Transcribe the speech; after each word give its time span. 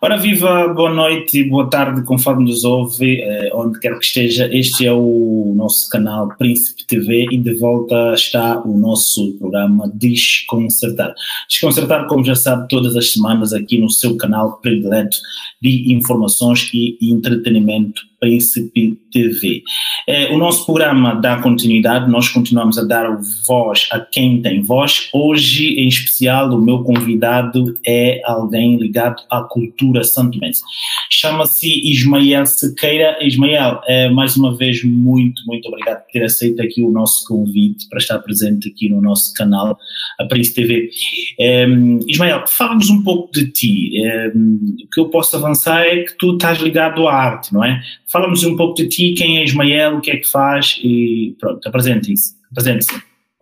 Ora, 0.00 0.16
viva, 0.16 0.68
boa 0.68 0.94
noite 0.94 1.40
e 1.40 1.48
boa 1.48 1.68
tarde, 1.68 2.04
conforme 2.04 2.44
nos 2.44 2.62
ouve, 2.62 3.20
eh, 3.20 3.50
onde 3.52 3.80
quer 3.80 3.98
que 3.98 4.04
esteja. 4.04 4.48
Este 4.52 4.86
é 4.86 4.92
o 4.92 5.52
nosso 5.56 5.90
canal 5.90 6.28
Príncipe 6.38 6.86
TV 6.86 7.26
e 7.32 7.36
de 7.36 7.54
volta 7.54 8.14
está 8.14 8.62
o 8.64 8.78
nosso 8.78 9.32
programa 9.40 9.90
Desconcertar. 9.92 11.12
Desconcertar, 11.48 12.06
como 12.06 12.24
já 12.24 12.36
sabe, 12.36 12.68
todas 12.68 12.94
as 12.94 13.12
semanas 13.12 13.52
aqui 13.52 13.76
no 13.76 13.90
seu 13.90 14.16
canal 14.16 14.58
predileto 14.58 15.16
de 15.60 15.92
informações 15.92 16.70
e 16.72 16.96
entretenimento 17.02 18.00
Príncipe 18.20 18.98
TV. 19.12 19.62
É, 20.06 20.32
o 20.32 20.38
nosso 20.38 20.66
programa 20.66 21.14
dá 21.14 21.40
continuidade, 21.40 22.10
nós 22.10 22.28
continuamos 22.28 22.78
a 22.78 22.84
dar 22.84 23.18
voz 23.46 23.88
a 23.92 24.00
quem 24.00 24.42
tem 24.42 24.62
voz. 24.62 25.08
Hoje, 25.12 25.74
em 25.74 25.88
especial, 25.88 26.50
o 26.50 26.60
meu 26.60 26.82
convidado 26.82 27.78
é 27.86 28.20
alguém 28.24 28.76
ligado 28.76 29.22
à 29.30 29.42
cultura 29.42 30.02
santomense. 30.04 30.62
Chama-se 31.10 31.68
Ismael 31.90 32.46
Sequeira. 32.46 33.18
Ismael, 33.20 33.80
é, 33.86 34.08
mais 34.10 34.36
uma 34.36 34.56
vez, 34.56 34.82
muito, 34.82 35.42
muito 35.46 35.68
obrigado 35.68 36.04
por 36.04 36.12
ter 36.12 36.24
aceito 36.24 36.62
aqui 36.62 36.82
o 36.82 36.90
nosso 36.90 37.26
convite 37.26 37.88
para 37.88 37.98
estar 37.98 38.18
presente 38.18 38.68
aqui 38.68 38.88
no 38.88 39.00
nosso 39.00 39.32
canal, 39.34 39.78
a 40.18 40.24
Príncipe 40.24 40.62
TV. 40.62 40.90
É, 41.38 41.66
Ismael, 42.08 42.44
fala-nos 42.46 42.90
um 42.90 43.02
pouco 43.02 43.32
de 43.32 43.46
ti. 43.50 44.02
É, 44.04 44.28
o 44.28 44.88
que 44.92 45.00
eu 45.00 45.08
posso 45.08 45.36
avançar 45.36 45.86
é 45.86 46.02
que 46.02 46.16
tu 46.18 46.34
estás 46.34 46.58
ligado 46.58 47.06
à 47.06 47.14
arte, 47.14 47.52
não 47.52 47.64
é? 47.64 47.80
Fala-nos 48.10 48.44
um 48.44 48.56
pouco 48.56 48.74
de 48.74 48.88
ti, 48.88 49.14
quem 49.16 49.38
é 49.38 49.44
Ismael, 49.44 49.96
o 49.96 50.00
que 50.00 50.10
é 50.10 50.16
que 50.16 50.28
faz 50.28 50.78
e 50.82 51.36
pronto, 51.38 51.66
apresente-se. 51.68 52.34
Apresente 52.50 52.86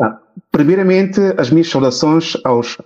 ah, 0.00 0.18
primeiramente, 0.52 1.20
as 1.38 1.50
minhas 1.50 1.68
saudações 1.68 2.36
aos 2.44 2.76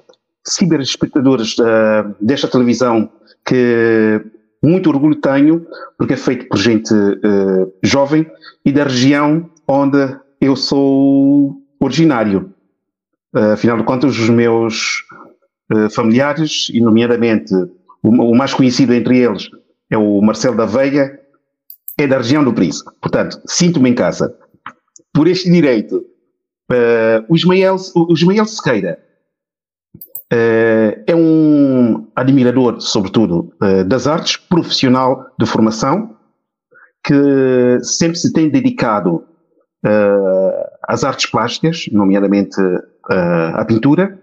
ciberespectadores 0.45 1.57
uh, 1.59 2.15
desta 2.21 2.49
televisão, 2.49 3.11
que 3.45 4.21
muito 4.63 4.89
orgulho 4.91 5.17
tenho, 5.17 5.67
porque 5.99 6.15
é 6.15 6.17
feito 6.17 6.47
por 6.49 6.59
gente 6.59 6.93
uh, 6.95 7.73
jovem 7.83 8.27
e 8.65 8.71
da 8.71 8.85
região 8.85 9.51
onde 9.67 10.17
eu 10.41 10.55
sou 10.55 11.61
originário. 11.81 12.53
Uh, 13.35 13.53
afinal 13.53 13.77
de 13.77 13.85
contas, 13.85 14.19
os 14.19 14.29
meus 14.29 15.05
familiares, 15.93 16.69
e 16.75 16.81
nomeadamente 16.81 17.55
o, 18.03 18.09
o 18.09 18.37
mais 18.37 18.53
conhecido 18.53 18.93
entre 18.93 19.19
eles 19.19 19.49
é 19.89 19.97
o 19.97 20.21
Marcelo 20.21 20.57
da 20.57 20.67
Veiga, 20.67 21.20
é 22.03 22.07
da 22.07 22.19
região 22.19 22.43
do 22.43 22.53
Príncipe. 22.53 22.91
Portanto, 23.01 23.41
sinto-me 23.47 23.91
em 23.91 23.95
casa. 23.95 24.35
Por 25.13 25.27
este 25.27 25.51
direito, 25.51 26.05
uh, 26.71 27.25
o, 27.29 27.37
Ismael, 27.37 27.77
o 27.95 28.13
Ismael 28.13 28.47
Sequeira 28.47 28.99
uh, 30.33 31.03
é 31.07 31.15
um 31.15 32.09
admirador, 32.15 32.81
sobretudo, 32.81 33.53
uh, 33.63 33.85
das 33.85 34.07
artes, 34.07 34.37
profissional 34.37 35.27
de 35.39 35.47
formação, 35.47 36.17
que 37.05 37.79
sempre 37.83 38.19
se 38.19 38.33
tem 38.33 38.49
dedicado 38.49 39.25
às 40.87 41.03
artes 41.03 41.31
plásticas, 41.31 41.87
nomeadamente 41.91 42.61
à 43.09 43.65
pintura, 43.65 44.21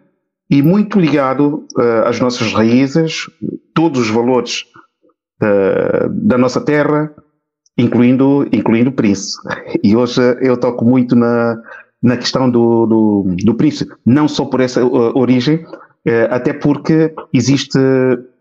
e 0.47 0.61
muito 0.61 0.99
ligado 0.99 1.65
às 2.05 2.19
nossas 2.19 2.53
raízes, 2.53 3.25
todos 3.73 4.01
os 4.01 4.09
valores 4.11 4.63
da 6.11 6.37
nossa 6.37 6.61
terra, 6.61 7.11
incluindo, 7.77 8.47
incluindo 8.51 8.89
o 8.89 8.93
Prince. 8.93 9.37
E 9.83 9.95
hoje 9.95 10.21
eu 10.41 10.57
toco 10.57 10.83
muito 10.83 11.15
na, 11.15 11.61
na 12.01 12.17
questão 12.17 12.49
do, 12.49 12.85
do, 12.85 13.35
do 13.43 13.55
Prince, 13.55 13.87
não 14.05 14.27
só 14.27 14.45
por 14.45 14.61
essa 14.61 14.83
uh, 14.83 15.17
origem, 15.17 15.57
uh, 15.57 16.27
até 16.29 16.53
porque 16.53 17.13
existe 17.33 17.77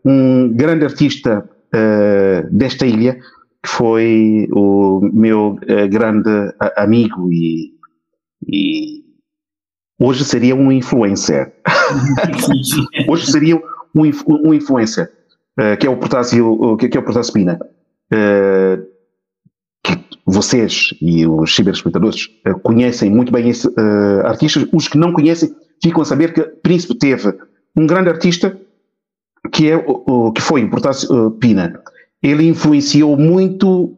um 0.05 0.53
grande 0.55 0.85
artista 0.85 1.49
uh, 1.75 2.57
desta 2.57 2.87
ilha, 2.87 3.19
que 3.63 3.69
foi 3.69 4.49
o 4.53 5.01
meu 5.13 5.59
grande 5.91 6.31
amigo 6.77 7.33
e, 7.33 7.73
e 8.47 9.03
hoje 9.99 10.25
seria 10.25 10.55
um 10.55 10.71
influencer. 10.71 11.53
hoje 13.09 13.27
seria 13.27 13.57
um, 13.57 14.03
um 14.45 14.55
influencer, 14.55 15.11
que 15.81 15.87
é 15.87 15.91
o 15.91 15.97
Protásio, 15.97 16.77
que 16.77 16.97
é 16.97 17.01
o 17.01 17.03
Protásio 17.03 17.33
Pina. 17.33 17.59
Uh, 18.13 18.86
vocês 20.27 20.93
e 21.01 21.25
os 21.25 21.55
ciberespectadores 21.55 22.29
uh, 22.47 22.59
conhecem 22.59 23.09
muito 23.09 23.31
bem 23.31 23.49
esse 23.49 23.69
uh, 23.69 24.27
artista, 24.27 24.69
os 24.73 24.89
que 24.89 24.99
não 24.99 25.13
conhecem 25.13 25.55
ficam 25.81 26.03
a 26.03 26.05
saber 26.05 26.35
que 26.35 26.43
Príncipe 26.43 26.97
teve 26.97 27.33
um 27.77 27.87
grande 27.87 28.11
artista 28.11 28.59
que, 29.53 29.71
é, 29.71 29.77
o, 29.77 30.33
que 30.33 30.43
foi 30.43 30.65
o 30.65 30.71
Portácio 30.71 31.29
uh, 31.29 31.31
Pina. 31.31 31.81
Ele 32.21 32.49
influenciou 32.49 33.17
muito 33.17 33.97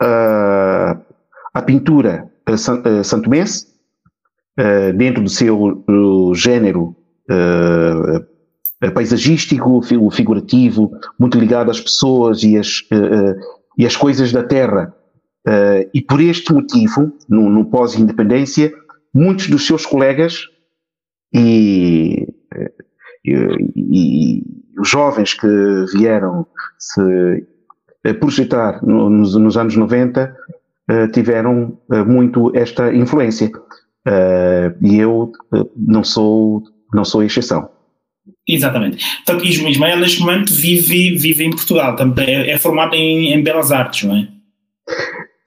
a 0.00 1.62
pintura 1.64 2.26
uh, 2.48 2.56
san, 2.58 3.04
santomense 3.04 3.68
dentro 4.96 5.22
do 5.22 5.30
seu 5.30 5.84
gênero 6.34 6.94
paisagístico, 8.94 9.80
figurativo, 10.10 10.90
muito 11.18 11.38
ligado 11.38 11.70
às 11.70 11.80
pessoas 11.80 12.42
e 12.42 12.58
às, 12.58 12.82
e 13.78 13.86
às 13.86 13.96
coisas 13.96 14.32
da 14.32 14.42
terra. 14.42 14.94
Uh, 15.50 15.90
e 15.92 16.00
por 16.00 16.20
este 16.20 16.52
motivo, 16.52 17.12
no, 17.28 17.50
no 17.50 17.64
pós-independência, 17.64 18.72
muitos 19.12 19.48
dos 19.48 19.66
seus 19.66 19.84
colegas 19.84 20.44
e, 21.34 22.24
e, 23.24 23.34
e, 23.74 24.42
os 24.78 24.88
jovens 24.88 25.34
que 25.34 25.48
vieram 25.92 26.46
se 26.78 27.44
projetar 28.20 28.80
no, 28.86 29.10
nos, 29.10 29.34
nos, 29.34 29.56
anos 29.56 29.74
90 29.74 30.36
uh, 30.88 31.08
tiveram 31.10 31.76
uh, 31.90 32.06
muito 32.06 32.56
esta 32.56 32.94
influência. 32.94 33.50
e 34.80 34.98
eu 34.98 35.32
não 35.76 36.04
sou, 36.04 36.62
não 36.94 37.04
sou 37.04 37.24
exceção. 37.24 37.68
Exatamente. 38.48 39.04
Portanto, 39.26 39.44
Ismael 39.44 39.98
neste 39.98 40.20
momento 40.20 40.54
vive, 40.54 41.18
vive 41.18 41.44
em 41.44 41.50
Portugal, 41.50 41.96
é, 42.18 42.50
é 42.50 42.56
formado 42.56 42.94
em, 42.94 43.32
em 43.32 43.42
Belas 43.42 43.72
Artes, 43.72 44.04
não 44.04 44.16
é? 44.16 44.39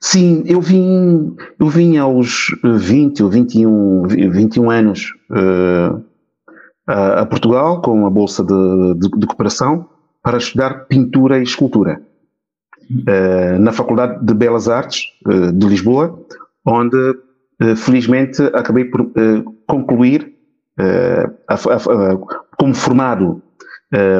Sim, 0.06 0.44
eu 0.44 0.60
vim, 0.60 1.34
eu 1.58 1.66
vim 1.66 1.96
aos 1.96 2.54
20 2.62 3.22
ou 3.22 3.30
21, 3.30 4.02
21 4.06 4.70
anos 4.70 5.14
uh, 5.30 6.04
a, 6.86 7.20
a, 7.22 7.26
Portugal 7.26 7.80
com 7.80 8.06
a 8.06 8.10
bolsa 8.10 8.44
de, 8.44 8.94
de, 8.98 9.08
de, 9.18 9.26
cooperação 9.26 9.88
para 10.22 10.36
estudar 10.36 10.84
pintura 10.88 11.38
e 11.38 11.42
escultura 11.42 12.02
uh, 12.90 13.58
na 13.58 13.72
Faculdade 13.72 14.22
de 14.22 14.34
Belas 14.34 14.68
Artes 14.68 15.04
uh, 15.26 15.50
de 15.50 15.66
Lisboa, 15.66 16.22
onde 16.66 17.16
felizmente 17.78 18.42
acabei 18.52 18.84
por 18.84 19.10
concluir 19.66 20.34
a, 21.48 21.54
a, 21.54 22.16
como 22.58 22.74
formado 22.74 23.40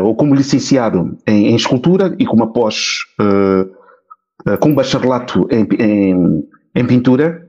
ou 0.02 0.14
como 0.14 0.34
licenciado 0.34 1.18
em, 1.26 1.48
em, 1.48 1.56
escultura 1.56 2.14
e 2.18 2.24
como 2.24 2.44
após 2.44 3.00
uh, 3.20 3.83
com 4.60 4.74
bacharelato 4.74 5.48
em, 5.50 5.66
em, 5.78 6.48
em, 6.74 6.86
pintura 6.86 7.48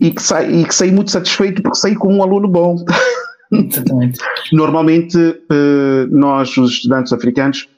e 0.00 0.10
que, 0.10 0.22
sai, 0.22 0.50
e 0.50 0.64
que 0.64 0.74
saí 0.74 0.90
muito 0.90 1.10
satisfeito 1.10 1.62
porque 1.62 1.78
saí 1.78 1.94
como 1.94 2.16
um 2.16 2.22
aluno 2.22 2.48
bom. 2.48 2.76
Exatamente. 3.52 4.18
Normalmente, 4.52 5.16
uh, 5.18 6.06
nós, 6.10 6.56
os 6.56 6.72
estudantes 6.72 7.12
africanos, 7.12 7.68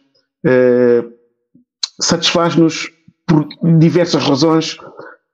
uh, 0.45 1.13
satisfaz-nos 2.01 2.91
por 3.27 3.47
diversas 3.79 4.23
razões 4.23 4.79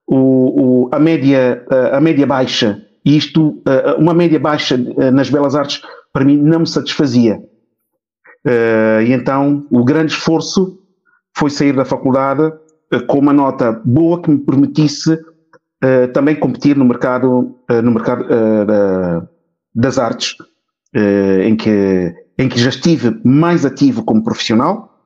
o, 0.07 0.87
o, 0.87 0.91
a, 0.93 0.99
média, 0.99 1.65
a 1.93 2.01
média 2.01 2.27
baixa. 2.27 2.83
E 3.05 3.17
isto, 3.17 3.63
uma 3.99 4.13
média 4.13 4.39
baixa 4.39 4.77
nas 5.13 5.31
belas 5.31 5.55
artes, 5.55 5.81
para 6.13 6.25
mim, 6.25 6.37
não 6.37 6.61
me 6.61 6.67
satisfazia. 6.67 7.41
e 9.07 9.13
então, 9.13 9.65
o 9.71 9.85
grande 9.85 10.13
esforço 10.13 10.79
foi 11.37 11.51
sair 11.51 11.75
da 11.75 11.85
faculdade 11.85 12.43
eh, 12.43 12.53
com 13.01 13.19
uma 13.19 13.33
nota 13.33 13.73
boa 13.85 14.21
que 14.21 14.31
me 14.31 14.39
permitisse 14.39 15.13
uh, 15.13 16.09
também 16.13 16.37
competir 16.37 16.77
no 16.77 16.85
mercado, 16.85 17.57
uh, 17.71 17.83
no 17.83 17.93
mercado 17.93 18.25
uh, 18.25 19.29
das 19.75 19.99
artes, 19.99 20.37
em, 21.45 21.57
que, 21.57 22.15
em 22.39 22.49
que 22.49 22.61
já 22.61 22.69
estive 22.69 23.21
mais 23.25 23.67
ativo 23.67 24.05
como 24.05 24.23
profissional 24.23 24.97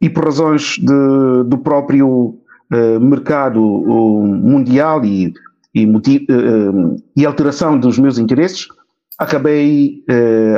e 0.00 0.08
por 0.08 0.26
razões 0.26 0.76
de, 0.78 1.42
do 1.48 1.58
próprio 1.58 2.38
mercado 3.00 3.60
mundial 3.60 5.04
e, 5.04 5.34
e, 5.74 5.84
e, 7.16 7.26
alteração 7.26 7.76
dos 7.76 7.98
meus 7.98 8.16
interesses, 8.16 8.68
acabei 9.18 10.04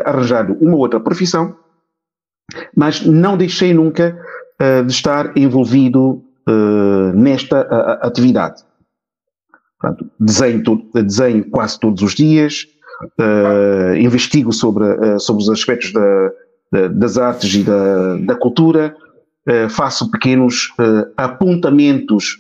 arranjando 0.05 0.59
uma 0.61 0.77
outra 0.77 1.01
profissão, 1.01 1.57
mas 2.77 3.07
não 3.07 3.39
deixei 3.39 3.73
nunca 3.73 4.21
uh, 4.61 4.85
de 4.85 4.93
estar 4.93 5.37
envolvido 5.37 6.23
uh, 6.49 7.13
nesta 7.15 7.61
atividade. 8.03 8.63
Portanto, 9.79 10.11
desenho, 10.19 10.63
desenho 10.95 11.51
quase 11.51 11.79
todos 11.79 12.03
os 12.03 12.15
dias, 12.15 12.67
investigo 14.01 14.51
sobre, 14.51 14.87
sobre 15.21 15.43
os 15.43 15.51
aspectos 15.51 15.93
da, 15.93 16.89
das 16.89 17.19
artes 17.19 17.55
e 17.55 17.63
da, 17.63 18.17
da 18.17 18.35
cultura, 18.37 18.97
faço 19.69 20.11
pequenos 20.11 20.73
apontamentos 21.15 22.39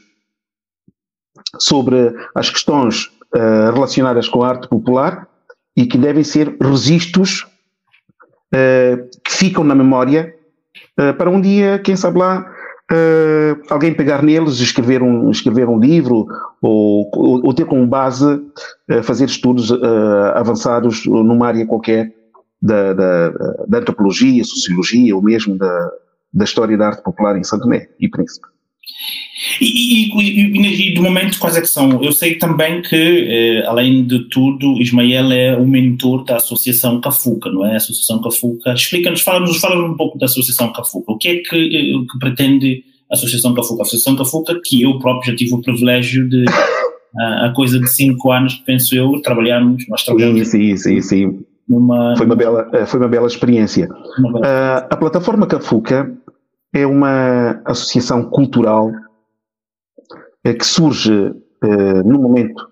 sobre 1.59 2.17
as 2.35 2.49
questões 2.49 3.11
relacionadas 3.75 4.31
com 4.31 4.43
a 4.43 4.49
arte 4.49 4.67
popular 4.67 5.29
e 5.77 5.85
que 5.85 5.99
devem 5.99 6.25
ser 6.25 6.57
registros 6.59 7.47
que 8.51 9.33
ficam 9.33 9.63
na 9.63 9.75
memória 9.75 10.36
para 11.19 11.31
um 11.31 11.41
dia, 11.41 11.79
quem 11.79 11.95
sabe 11.95 12.19
lá, 12.19 12.51
uh, 12.91 13.63
alguém 13.69 13.95
pegar 13.95 14.23
neles, 14.23 14.61
escrever 14.61 15.03
um, 15.03 15.31
escrever 15.31 15.69
um 15.69 15.79
livro 15.79 16.27
ou, 16.63 17.09
ou, 17.15 17.55
ter 17.55 17.67
como 17.67 17.87
base 17.87 18.25
uh, 18.27 19.03
fazer 19.03 19.27
estudos 19.27 19.73
avançados 20.35 21.07
numa 21.07 21.49
área 21.49 21.67
qualquer 21.67 22.13
da, 22.61 22.93
da, 22.93 23.31
da, 23.69 23.79
antropologia, 23.79 24.43
sociologia 24.45 25.15
ou 25.15 25.23
mesmo 25.23 25.57
da, 25.57 25.91
da 26.33 26.45
história 26.45 26.77
da 26.77 26.89
arte 26.89 27.03
popular 27.03 27.37
em 27.37 27.45
Santo 27.45 27.63
Tomé 27.63 27.89
e 28.01 28.09
Príncipe. 28.09 28.47
E, 29.61 30.09
e, 30.09 30.91
e, 30.91 30.95
de 30.95 31.01
momento, 31.01 31.39
quais 31.39 31.57
é 31.57 31.61
que 31.61 31.67
são? 31.67 32.03
Eu 32.03 32.13
sei 32.13 32.37
também 32.37 32.83
que, 32.83 32.97
eh, 32.97 33.67
além 33.67 34.05
de 34.05 34.29
tudo, 34.29 34.81
Ismael 34.81 35.31
é 35.33 35.57
o 35.57 35.67
mentor 35.67 36.25
da 36.25 36.37
Associação 36.37 37.01
Cafuca, 37.01 37.51
não 37.51 37.65
é? 37.65 37.75
A 37.75 37.77
Associação 37.77 38.21
Cafuca. 38.21 38.73
Explica-nos, 38.73 39.21
fala-nos 39.23 39.59
fala 39.59 39.85
um 39.85 39.97
pouco 39.97 40.19
da 40.19 40.27
Associação 40.27 40.73
Cafuca. 40.73 41.13
O 41.13 41.19
que 41.19 41.29
é 41.29 41.37
que, 41.37 41.57
eh, 41.57 42.07
que 42.11 42.19
pretende 42.19 42.85
a 43.11 43.15
Associação 43.15 43.55
Cafuca? 43.55 43.83
A 43.83 43.87
Associação 43.87 44.17
Cafuca, 44.17 44.61
que 44.65 44.83
eu 44.83 44.99
próprio 44.99 45.33
já 45.33 45.37
tive 45.37 45.55
o 45.55 45.61
privilégio 45.61 46.29
de, 46.29 46.45
há 47.19 47.53
coisa 47.55 47.79
de 47.79 47.89
cinco 47.89 48.33
anos, 48.33 48.55
penso 48.67 48.95
eu, 48.95 49.21
trabalharmos, 49.23 49.85
nós 49.89 50.03
trabalhamos. 50.05 50.49
Sim, 50.49 50.77
sim, 50.77 51.01
sim. 51.03 51.39
Numa, 51.69 52.17
foi, 52.17 52.27
uma 52.27 52.37
bela, 52.37 52.71
eh, 52.73 52.87
foi 52.87 53.01
uma 53.01 53.09
bela 53.09 53.27
experiência. 53.27 53.89
Uma 54.19 54.33
bela... 54.33 54.47
Uh, 54.47 54.87
a 54.89 54.97
plataforma 54.97 55.47
Cafuca 55.47 56.17
é 56.75 56.87
uma 56.87 57.63
associação 57.65 58.29
cultural 58.31 58.91
é 60.45 60.55
que 60.55 60.65
surge 60.65 61.13
uh, 61.13 62.03
no 62.05 62.21
momento. 62.21 62.71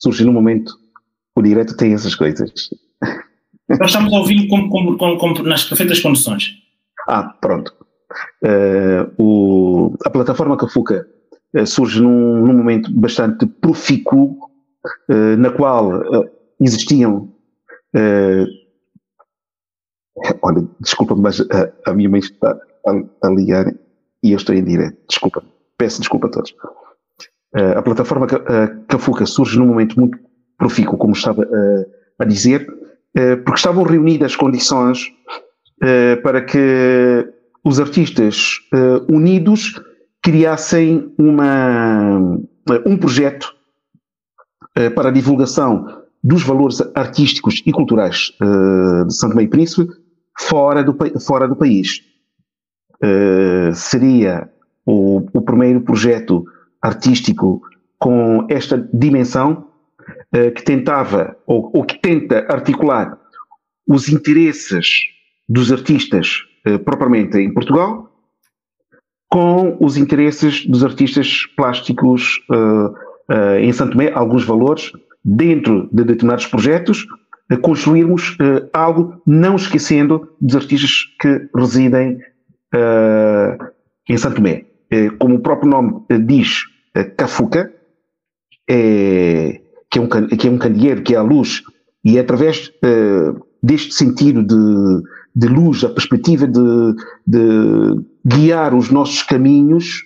Surge 0.00 0.24
no 0.24 0.32
momento. 0.32 0.72
O 1.36 1.42
direto 1.42 1.76
tem 1.76 1.92
essas 1.92 2.14
coisas. 2.14 2.50
Nós 3.68 3.90
estamos 3.90 4.12
a 4.12 4.16
ouvir 4.16 4.48
com, 4.48 4.68
com, 4.70 5.18
com, 5.18 5.42
nas 5.42 5.64
perfeitas 5.64 6.00
condições. 6.00 6.54
Ah, 7.06 7.24
pronto. 7.40 7.74
Uh, 8.42 9.22
o, 9.22 9.94
a 10.04 10.10
plataforma 10.10 10.56
Cafuca 10.56 11.06
uh, 11.54 11.66
surge 11.66 12.00
num, 12.00 12.46
num, 12.46 12.56
momento 12.56 12.90
bastante 12.90 13.44
profícuo, 13.46 14.38
uh, 15.10 15.36
na 15.36 15.50
qual 15.50 15.92
existiam. 16.60 17.34
Olha, 20.42 20.66
desculpa, 20.80 21.14
mas 21.14 21.40
a, 21.40 21.90
a 21.90 21.94
minha 21.94 22.08
mãe 22.08 22.20
está 22.20 22.56
a, 22.86 23.26
a 23.26 23.30
ligar 23.30 23.72
e 24.22 24.32
eu 24.32 24.36
estou 24.36 24.54
em 24.54 24.64
direto. 24.64 24.96
Desculpa. 25.08 25.42
Peço 25.76 26.00
desculpa 26.00 26.26
a 26.26 26.30
todos. 26.30 26.50
Uh, 27.54 27.78
a 27.78 27.82
plataforma 27.82 28.26
Cafuca 28.88 29.24
surge 29.24 29.58
num 29.58 29.66
momento 29.66 29.98
muito 29.98 30.18
profícuo, 30.56 30.98
como 30.98 31.12
estava 31.12 31.42
uh, 31.42 31.86
a 32.18 32.24
dizer, 32.24 32.66
porque 33.44 33.58
estavam 33.58 33.82
reunidas 33.82 34.36
condições 34.36 35.10
para 36.22 36.42
que 36.42 37.26
os 37.64 37.80
artistas 37.80 38.60
unidos 39.08 39.80
criassem 40.22 41.12
uma, 41.18 42.38
um 42.86 42.96
projeto 42.96 43.52
para 44.94 45.08
a 45.08 45.12
divulgação 45.12 46.04
dos 46.22 46.44
valores 46.44 46.80
artísticos 46.94 47.60
e 47.66 47.72
culturais 47.72 48.32
de 49.06 49.14
Santo 49.14 49.34
Meio 49.34 49.48
Príncipe 49.48 49.90
fora 50.38 50.82
do, 50.82 50.96
fora 51.20 51.48
do 51.48 51.56
país. 51.56 52.02
Uh, 53.02 53.74
seria 53.74 54.50
o, 54.84 55.26
o, 55.32 55.42
primeiro 55.42 55.80
projeto 55.80 56.44
artístico 56.82 57.62
com 57.98 58.46
esta 58.48 58.88
dimensão 58.92 59.66
uh, 60.34 60.50
que 60.52 60.64
tentava 60.64 61.36
ou, 61.46 61.70
ou, 61.72 61.84
que 61.84 61.96
tenta 62.00 62.44
articular 62.48 63.16
os 63.86 64.08
interesses 64.08 65.04
dos 65.48 65.70
artistas 65.70 66.42
uh, 66.66 66.78
propriamente 66.80 67.38
em 67.38 67.52
Portugal 67.52 68.10
com 69.30 69.76
os 69.80 69.96
interesses 69.96 70.66
dos 70.66 70.82
artistas 70.82 71.44
plásticos 71.54 72.40
em 73.60 73.70
Santo 73.74 73.92
Tomé, 73.92 74.10
alguns 74.10 74.42
valores 74.42 74.90
dentro 75.22 75.86
de 75.92 76.02
determinados 76.02 76.46
projetos, 76.46 77.06
construirmos 77.56 78.36
algo 78.72 79.22
não 79.26 79.56
esquecendo 79.56 80.28
dos 80.40 80.56
artistas 80.56 80.90
que 81.18 81.48
residem 81.54 82.18
uh, 82.74 83.64
em 84.08 84.16
Santo 84.16 84.36
Tomé. 84.36 84.64
Uh, 84.92 85.16
como 85.18 85.36
o 85.36 85.40
próprio 85.40 85.70
nome 85.70 85.92
uh, 86.10 86.18
diz, 86.18 86.64
Cafuca, 87.16 87.72
é, 88.68 89.60
que, 89.90 89.98
é 89.98 90.02
um, 90.02 90.08
que 90.08 90.48
é 90.48 90.50
um 90.50 90.58
candeeiro, 90.58 91.02
que 91.02 91.14
é 91.14 91.18
a 91.18 91.22
luz, 91.22 91.62
e 92.04 92.18
é 92.18 92.20
através 92.20 92.72
deste 93.62 93.94
sentido 93.94 94.42
de, 94.42 95.02
de 95.34 95.46
luz, 95.46 95.84
a 95.84 95.90
perspectiva 95.90 96.46
de, 96.46 96.94
de, 97.26 98.04
guiar 98.26 98.74
os 98.74 98.90
nossos 98.90 99.22
caminhos, 99.22 100.02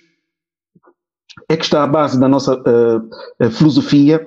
é 1.49 1.57
que 1.57 1.63
está 1.63 1.83
a 1.83 1.87
base 1.87 2.19
da 2.19 2.27
nossa 2.27 2.61
filosofia, 3.51 4.25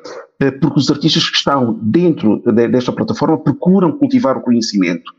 porque 0.61 0.79
os 0.79 0.91
artistas 0.91 1.29
que 1.29 1.37
estão 1.37 1.79
dentro 1.83 2.43
de, 2.45 2.69
desta 2.69 2.93
plataforma 2.93 3.39
procuram 3.39 3.93
cultivar 3.93 4.37
o 4.37 4.43
conhecimento. 4.43 5.13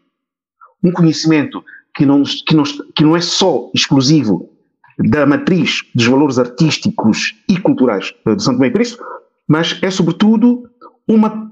Um 0.84 0.92
conhecimento 0.92 1.64
que 1.96 2.06
não, 2.06 2.24
que 2.24 2.56
não, 2.56 2.64
que 2.64 3.04
não 3.04 3.16
é 3.16 3.22
só 3.22 3.70
exclusivo 3.74 4.50
da 5.00 5.26
matriz 5.26 5.82
dos 5.94 6.06
valores 6.06 6.40
artísticos 6.40 7.36
e 7.50 7.58
culturais 7.60 8.14
de 8.26 8.44
Santo 8.44 8.58
Tomé 8.58 8.68
e 8.68 8.72
Príncipe, 8.72 9.04
mas 9.48 9.80
é 9.82 9.90
sobretudo 9.90 10.70
uma 11.08 11.52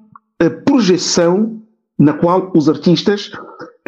projeção 0.66 1.62
na 1.98 2.14
qual 2.14 2.52
os 2.56 2.68
artistas 2.68 3.32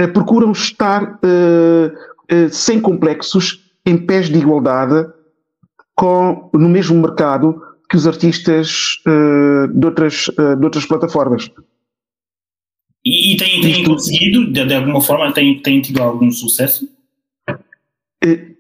uh, 0.02 0.08
procuram 0.14 0.52
estar 0.52 1.04
uh, 1.04 1.88
uh, 2.34 2.50
sem 2.50 2.80
complexos, 2.80 3.66
em 3.86 3.98
pés 3.98 4.28
de 4.28 4.38
igualdade, 4.38 5.08
com, 5.98 6.50
no 6.54 6.70
mesmo 6.70 7.02
mercado 7.02 7.62
que 7.90 7.98
os 7.98 8.06
artistas 8.06 9.00
de, 9.74 9.86
outras, 9.86 10.30
de 10.60 10.64
outras 10.64 10.86
plataformas. 10.86 11.50
E, 13.08 13.34
e 13.34 13.38
tem, 13.38 13.62
tem 13.62 13.84
conseguido, 13.86 14.52
de, 14.52 14.66
de, 14.66 14.74
alguma 14.74 15.02
forma, 15.02 15.34
tem, 15.34 15.62
tem 15.62 15.82
tido 15.82 16.04
algum 16.04 16.30
sucesso? 16.30 16.90
Eh, 18.24 18.52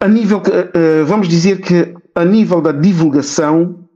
a 0.00 0.08
nível, 0.08 0.38
uh, 0.38 1.04
vamos 1.06 1.28
dizer 1.28 1.60
que 1.60 1.94
a 2.14 2.24
nível 2.24 2.62
da 2.62 2.72
divulgação, 2.72 3.86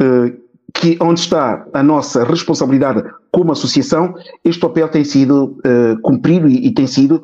uh, 0.00 0.38
que 0.74 0.96
onde 1.00 1.20
está 1.20 1.66
a 1.74 1.82
nossa 1.82 2.24
responsabilidade 2.24 3.02
como 3.30 3.52
associação, 3.52 4.14
este 4.44 4.60
papel 4.60 4.88
tem 4.88 5.04
sido 5.04 5.58
uh, 5.66 6.00
cumprido 6.00 6.48
e, 6.48 6.68
e, 6.68 6.72
tem 6.72 6.86
sido 6.86 7.22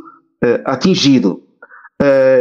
atingido. 0.67 1.43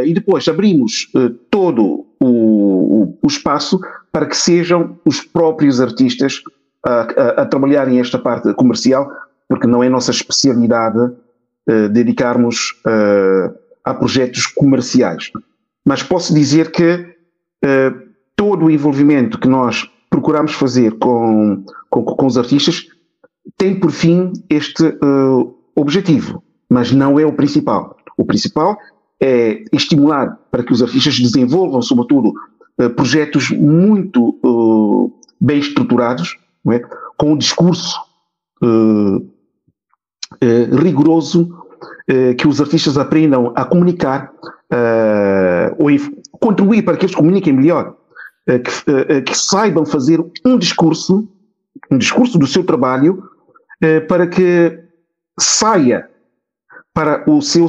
E 0.04 0.12
depois 0.12 0.46
abrimos 0.48 1.10
todo 1.50 2.06
o, 2.20 2.26
o, 2.26 3.18
o, 3.22 3.26
espaço 3.26 3.80
para 4.12 4.26
que 4.26 4.36
sejam 4.36 4.98
os 5.04 5.20
próprios 5.20 5.80
artistas 5.80 6.42
a, 6.84 7.00
a, 7.00 7.28
a 7.42 7.46
trabalharem 7.46 7.98
esta 7.98 8.18
parte 8.18 8.52
comercial, 8.54 9.10
porque 9.48 9.66
não 9.66 9.82
é 9.82 9.88
nossa 9.88 10.10
especialidade 10.10 10.98
uh, 10.98 11.88
dedicarmos 11.90 12.80
uh, 12.86 13.54
a 13.84 13.94
projetos 13.94 14.46
comerciais. 14.46 15.30
Mas 15.84 16.02
posso 16.02 16.34
dizer 16.34 16.70
que 16.70 16.94
uh, 16.94 18.02
todo 18.36 18.66
o 18.66 18.70
envolvimento 18.70 19.38
que 19.38 19.48
nós 19.48 19.90
procuramos 20.10 20.52
fazer 20.52 20.92
com, 20.98 21.64
com, 21.90 22.04
com 22.04 22.26
os 22.26 22.38
artistas 22.38 22.86
tem 23.56 23.78
por 23.78 23.90
fim 23.90 24.32
este 24.48 24.96
objetivo, 25.76 26.42
mas 26.68 26.92
não 26.92 27.18
é 27.20 27.26
o 27.26 27.32
principal. 27.32 27.96
O 28.16 28.24
principal 28.24 28.78
é 29.20 29.64
estimular 29.72 30.38
para 30.50 30.62
que 30.62 30.72
os 30.72 30.82
artistas 30.82 31.18
desenvolvam, 31.18 31.80
sobretudo, 31.80 32.32
projetos 32.96 33.50
muito 33.50 34.38
bem 35.40 35.58
estruturados, 35.58 36.36
é? 36.72 36.80
com 37.16 37.32
um 37.32 37.36
discurso 37.36 38.00
uh, 38.62 39.16
uh, 39.16 40.76
rigoroso 40.82 41.54
uh, 42.10 42.34
que 42.36 42.48
os 42.48 42.60
artistas 42.60 42.96
aprendam 42.96 43.52
a 43.54 43.64
comunicar 43.64 44.32
ou 45.78 45.88
contribuir 46.40 46.82
para 46.82 46.96
que 46.96 47.04
eles 47.04 47.14
comuniquem 47.14 47.52
melhor, 47.52 47.94
que, 48.44 49.22
que, 49.22 49.38
saibam 49.38 49.86
fazer 49.86 50.20
um 50.44 50.58
discurso, 50.58 51.28
um 51.88 51.96
discurso 51.96 52.36
do 52.40 52.46
seu 52.46 52.64
trabalho 52.64 53.22
para 54.08 54.26
que 54.26 54.76
saia 55.38 56.10
para 56.94 57.28
o 57.28 57.42
seu 57.42 57.66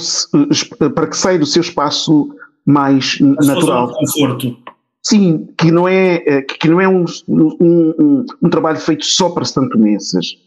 para 0.93 1.07
que 1.07 1.17
saia 1.17 1.39
do 1.39 1.45
seu 1.45 1.61
espaço 1.61 2.29
mais 2.65 3.19
natural. 3.19 3.91
Conforto. 3.91 4.57
Sim, 5.03 5.47
que 5.57 5.71
não 5.71 5.87
é, 5.87 6.23
eh, 6.25 6.41
que 6.41 6.67
não 6.67 6.81
é 6.81 6.87
um, 6.87 7.05
um, 7.27 7.55
um, 7.59 8.25
um 8.41 8.49
trabalho 8.49 8.79
feito 8.79 9.05
só 9.05 9.29
para 9.29 9.45
santomenses. 9.45 10.37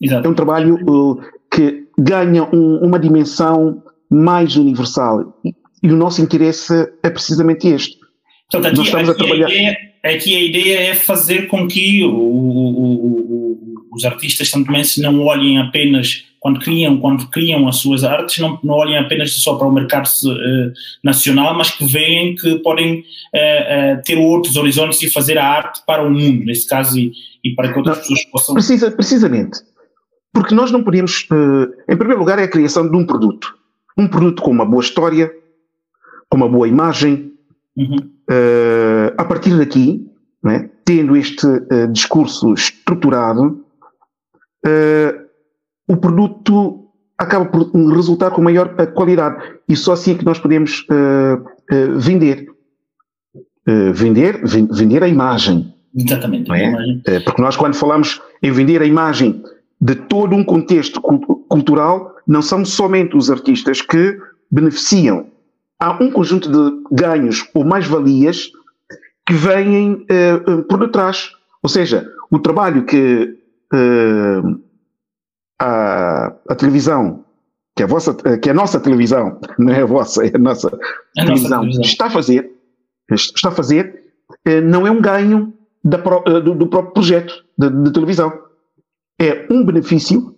Exato. 0.00 0.26
É 0.26 0.30
um 0.30 0.34
trabalho 0.34 0.76
uh, 0.88 1.20
que 1.52 1.88
ganha 1.98 2.44
um, 2.44 2.76
uma 2.78 2.98
dimensão 2.98 3.82
mais 4.08 4.56
universal. 4.56 5.36
E, 5.44 5.52
e, 5.82 5.92
o 5.92 5.96
nosso 5.96 6.22
interesse 6.22 6.72
é 7.02 7.10
precisamente 7.10 7.66
este. 7.66 7.98
Portanto, 8.50 8.66
aqui, 8.66 8.76
Nós 8.76 8.86
estamos 8.86 9.08
a 9.08 9.14
trabalhar. 9.14 9.46
A 9.46 9.50
ideia, 9.50 9.76
aqui 10.04 10.36
a 10.36 10.40
ideia 10.40 10.80
é 10.90 10.94
fazer 10.94 11.48
com 11.48 11.66
que 11.66 12.04
o, 12.04 12.14
o, 12.14 13.78
os 13.92 14.04
artistas 14.04 14.48
também 14.50 14.82
não 14.98 15.24
olhem 15.24 15.58
apenas 15.58 16.29
quando 16.40 16.58
criam, 16.58 16.98
quando 16.98 17.28
criam 17.28 17.68
as 17.68 17.76
suas 17.76 18.02
artes, 18.02 18.38
não, 18.38 18.58
não 18.64 18.74
olhem 18.74 18.96
apenas 18.96 19.34
só 19.34 19.56
para 19.56 19.68
o 19.68 19.72
mercado 19.72 20.06
uh, 20.06 20.72
nacional, 21.04 21.54
mas 21.54 21.70
que 21.70 21.84
veem 21.84 22.34
que 22.34 22.58
podem 22.60 23.00
uh, 23.00 23.02
uh, 23.02 24.02
ter 24.04 24.16
outros 24.16 24.56
horizontes 24.56 25.02
e 25.02 25.10
fazer 25.10 25.36
a 25.36 25.46
arte 25.46 25.82
para 25.86 26.02
o 26.02 26.10
mundo, 26.10 26.46
nesse 26.46 26.66
caso, 26.66 26.98
e, 26.98 27.12
e 27.44 27.54
para 27.54 27.70
que 27.70 27.78
outras 27.78 27.98
não, 27.98 28.02
pessoas 28.02 28.24
possam. 28.24 28.54
Precisa, 28.54 28.90
precisamente. 28.90 29.60
Porque 30.32 30.54
nós 30.54 30.70
não 30.70 30.82
podemos. 30.82 31.26
em 31.88 31.96
primeiro 31.96 32.20
lugar, 32.20 32.38
é 32.38 32.44
a 32.44 32.50
criação 32.50 32.88
de 32.88 32.96
um 32.96 33.04
produto. 33.04 33.54
Um 33.98 34.08
produto 34.08 34.40
com 34.40 34.50
uma 34.50 34.64
boa 34.64 34.82
história, 34.82 35.30
com 36.30 36.38
uma 36.38 36.48
boa 36.48 36.66
imagem. 36.66 37.28
Uhum. 37.76 37.96
a 39.16 39.24
partir 39.24 39.56
daqui, 39.56 40.04
né, 40.42 40.68
tendo 40.84 41.16
este 41.16 41.46
discurso 41.92 42.52
estruturado, 42.52 43.64
o 45.90 45.96
produto 45.96 46.86
acaba 47.18 47.46
por 47.46 47.68
resultar 47.92 48.30
com 48.30 48.40
maior 48.40 48.76
qualidade 48.94 49.42
e 49.68 49.74
só 49.74 49.92
assim 49.92 50.12
é 50.12 50.14
que 50.14 50.24
nós 50.24 50.38
podemos 50.38 50.86
uh, 50.88 51.34
uh, 51.34 51.98
vender. 51.98 52.46
Uh, 53.68 53.92
vender, 53.92 54.40
vender 54.70 55.02
a 55.02 55.08
imagem. 55.08 55.74
Exatamente. 55.92 56.48
É? 56.52 57.18
porque 57.20 57.42
nós 57.42 57.56
quando 57.56 57.74
falamos 57.74 58.22
em 58.40 58.52
vender 58.52 58.80
a 58.80 58.86
imagem 58.86 59.42
de 59.80 59.96
todo 59.96 60.36
um 60.36 60.44
contexto 60.44 61.00
cultural, 61.00 62.14
não 62.24 62.40
são 62.40 62.64
somente 62.64 63.16
os 63.16 63.28
artistas 63.28 63.82
que 63.82 64.16
beneficiam. 64.48 65.26
Há 65.80 66.00
um 66.00 66.12
conjunto 66.12 66.48
de 66.48 66.84
ganhos 66.92 67.44
ou 67.52 67.64
mais-valias 67.64 68.50
que 69.26 69.34
vêm 69.34 70.06
por 70.68 70.78
detrás. 70.78 71.32
Ou 71.60 71.68
seja, 71.68 72.06
o 72.30 72.38
trabalho 72.38 72.84
que 72.84 73.36
a, 75.60 76.32
a 76.48 76.54
televisão, 76.54 77.24
que 77.76 77.82
é 77.82 77.86
a, 77.86 77.88
vossa, 77.88 78.14
que 78.14 78.48
é 78.48 78.52
a 78.52 78.54
nossa 78.54 78.80
televisão, 78.80 79.38
não 79.58 79.72
é 79.72 79.82
a 79.82 79.86
vossa, 79.86 80.26
é 80.26 80.32
a 80.34 80.38
nossa, 80.38 80.68
a 80.68 81.24
televisão, 81.24 81.48
nossa 81.48 81.60
televisão, 81.60 81.82
está 81.82 82.06
a 82.06 82.10
fazer, 82.10 82.50
está 83.12 83.48
a 83.50 83.52
fazer, 83.52 84.00
eh, 84.44 84.60
não 84.60 84.86
é 84.86 84.90
um 84.90 85.00
ganho 85.00 85.52
da, 85.84 85.98
eh, 85.98 86.40
do, 86.40 86.54
do, 86.54 86.66
próprio 86.66 86.94
projeto 86.94 87.44
de, 87.58 87.68
de, 87.68 87.92
televisão. 87.92 88.32
É 89.20 89.46
um 89.50 89.64
benefício 89.64 90.34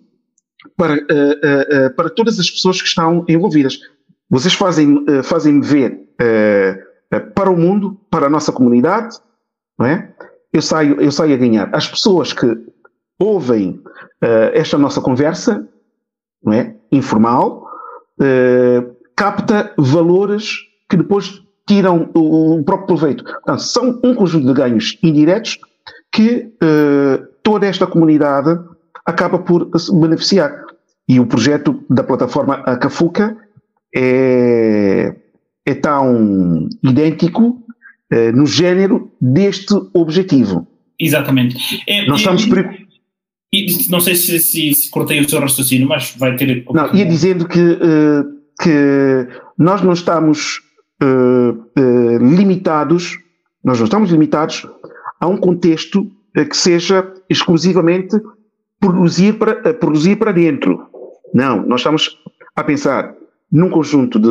para, 0.75 0.95
eh, 0.95 1.89
para 1.89 2.09
todas 2.09 2.39
as 2.39 2.49
pessoas 2.49 2.81
que 2.81 2.87
estão 2.87 3.25
envolvidas. 3.29 3.79
Vocês 4.29 4.53
fazem, 4.53 5.05
fazem-me 5.23 5.61
ver 5.61 5.99
para 7.35 7.51
o 7.51 7.55
mundo, 7.55 7.99
para 8.09 8.25
a 8.25 8.29
nossa 8.29 8.51
comunidade, 8.51 9.17
não 9.77 9.85
é? 9.85 10.11
Eu 10.51 10.61
saio, 10.61 10.99
eu 10.99 11.11
saio 11.11 11.33
a 11.33 11.37
ganhar. 11.37 11.69
As 11.73 11.87
pessoas 11.87 12.33
que 12.33 12.72
ouvem 13.23 13.79
uh, 14.23 14.51
esta 14.53 14.77
nossa 14.77 14.99
conversa, 14.99 15.67
não 16.43 16.53
é? 16.53 16.75
informal, 16.91 17.65
uh, 18.19 18.95
capta 19.15 19.73
valores 19.77 20.57
que 20.89 20.97
depois 20.97 21.41
tiram 21.65 22.09
o, 22.13 22.59
o, 22.59 22.63
próprio 22.63 22.87
proveito. 22.87 23.23
Portanto, 23.23 23.61
são 23.61 23.99
um 24.03 24.13
conjunto 24.13 24.47
de 24.47 24.53
ganhos 24.53 24.97
indiretos 25.01 25.57
que 26.11 26.51
uh, 26.61 27.25
toda 27.41 27.65
esta 27.65 27.87
comunidade 27.87 28.59
acaba 29.05 29.39
por 29.39 29.69
se 29.79 29.95
beneficiar. 29.97 30.63
E 31.07 31.19
o 31.19 31.25
projeto 31.25 31.83
da 31.89 32.03
plataforma 32.03 32.55
Acafuca 32.65 33.35
é, 33.93 35.15
é 35.65 35.73
tão 35.75 36.69
idêntico 36.81 37.61
no 38.33 38.45
género 38.45 39.11
deste 39.19 39.73
objetivo. 39.93 40.67
Exatamente. 40.99 41.57
É, 41.87 42.05
Nós 42.05 42.19
estamos 42.19 42.43
é, 42.43 42.49
e 43.53 43.87
não 43.91 43.99
sei 43.99 44.15
se, 44.15 44.39
se, 44.39 44.73
se, 44.73 44.89
cortei 44.89 45.19
o 45.19 45.29
seu 45.29 45.39
raciocínio, 45.39 45.87
mas 45.87 46.15
vai 46.17 46.35
ter. 46.35 46.65
Não, 46.73 46.91
ia 46.95 47.05
dizendo 47.05 47.47
que, 47.47 47.59
uh, 47.59 48.25
que 48.59 49.27
nós 49.55 49.83
não 49.83 49.93
estamos 49.93 50.59
uh, 51.03 51.51
uh, 51.51 52.17
limitados, 52.17 53.19
nós 53.63 53.77
não 53.77 53.85
estamos 53.85 54.09
limitados 54.09 54.67
a 55.19 55.27
um 55.27 55.37
contexto 55.37 56.11
que 56.49 56.57
seja 56.57 57.13
exclusivamente 57.29 58.19
produzir 58.79 59.33
para, 59.33 59.71
produzir 59.75 60.15
para 60.15 60.31
dentro. 60.31 60.87
Não, 61.31 61.63
nós 61.67 61.81
estamos 61.81 62.17
a 62.55 62.63
pensar 62.63 63.13
num 63.51 63.69
conjunto 63.69 64.19
de, 64.19 64.29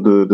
de, 0.00 0.26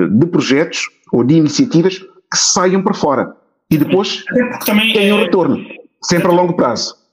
de, 0.00 0.18
de 0.18 0.26
projetos 0.26 0.88
ou 1.12 1.22
de 1.22 1.34
iniciativas 1.34 1.98
que 1.98 2.38
saiam 2.38 2.82
para 2.82 2.94
fora 2.94 3.36
e 3.70 3.76
depois 3.76 4.24
tenham 4.64 5.18
é... 5.18 5.24
retorno, 5.24 5.62
sempre 6.02 6.28
a 6.28 6.32
longo 6.32 6.54
prazo. 6.54 7.03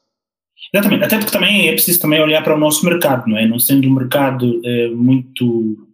Exatamente, 0.73 1.03
até 1.03 1.17
porque 1.17 1.31
também 1.31 1.67
é 1.67 1.73
preciso 1.73 1.99
também 1.99 2.21
olhar 2.21 2.41
para 2.43 2.55
o 2.55 2.59
nosso 2.59 2.85
mercado, 2.85 3.27
não 3.27 3.37
é? 3.37 3.45
Não 3.45 3.59
sendo 3.59 3.89
um 3.89 3.93
mercado 3.93 4.61
é, 4.63 4.87
muito 4.89 5.87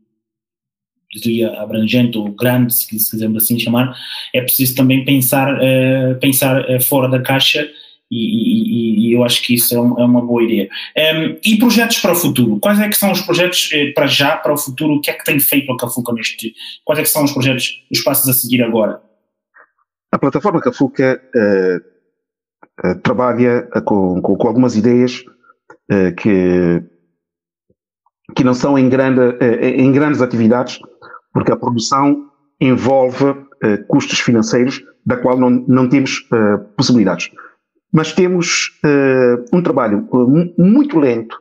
diria 1.14 1.52
abrangente 1.62 2.18
ou 2.18 2.32
grande, 2.32 2.74
se, 2.74 2.88
quisermos 2.88 3.44
assim 3.44 3.58
chamar, 3.58 3.96
é 4.34 4.42
preciso 4.42 4.76
também 4.76 5.04
pensar, 5.04 5.58
é, 5.62 6.14
pensar 6.16 6.70
é, 6.70 6.80
fora 6.80 7.08
da 7.08 7.22
caixa 7.22 7.68
e, 8.12 8.18
e, 8.18 9.10
e, 9.10 9.14
eu 9.14 9.24
acho 9.24 9.42
que 9.42 9.56
isso 9.56 9.76
é, 9.76 9.82
um, 9.82 10.00
é 10.00 10.06
uma 10.06 10.22
boa 10.22 10.44
ideia. 10.44 10.70
Um, 10.96 11.38
e 11.44 11.58
projetos 11.58 11.98
para 12.00 12.14
o 12.14 12.16
futuro? 12.16 12.60
Quais 12.60 12.80
é 12.80 12.88
que 12.88 12.98
são 12.98 13.12
os 13.12 13.22
projetos 13.22 13.70
para 13.96 14.06
já, 14.06 14.38
para 14.38 14.54
o 14.54 14.58
futuro? 14.58 14.96
O 14.96 15.02
que 15.02 15.10
é 15.10 15.14
que 15.14 15.26
tem 15.26 15.40
feito 15.40 15.72
a 15.72 15.78
Cafuca 15.78 16.14
neste? 16.14 16.54
Quais 16.86 17.00
é 17.00 17.04
que 17.04 17.10
são 17.10 17.24
os 17.24 17.32
projetos, 17.32 17.84
os 17.92 18.02
passos 18.02 18.30
a 18.30 18.34
seguir 18.34 18.62
agora? 18.64 19.02
A 20.12 20.20
plataforma 20.20 20.62
Cafuca 20.62 21.22
uh 21.36 21.38
eh, 21.38 21.97
trabalha 23.04 23.68
eh, 23.74 23.82
com, 23.82 24.22
com, 24.22 24.36
com, 24.36 24.48
algumas 24.48 24.76
ideias 24.76 25.24
uh, 25.92 26.16
que, 26.16 26.84
que 28.36 28.44
não 28.44 28.54
são 28.54 28.78
em, 28.78 28.90
grande, 28.90 29.38
em 29.62 29.92
grandes 29.92 30.22
atividades, 30.22 30.80
porque 31.34 31.52
a 31.52 31.58
produção 31.58 32.30
envolve 32.60 33.26
custos 33.88 34.20
financeiros 34.20 34.84
da 35.06 35.18
qual 35.18 35.38
não, 35.40 35.50
não 35.50 35.90
temos 35.90 36.28
possibilidades. 36.76 37.32
Mas 37.92 38.14
temos 38.14 38.80
um 39.54 39.62
trabalho 39.62 40.08
muito 40.58 41.00
lento 41.00 41.40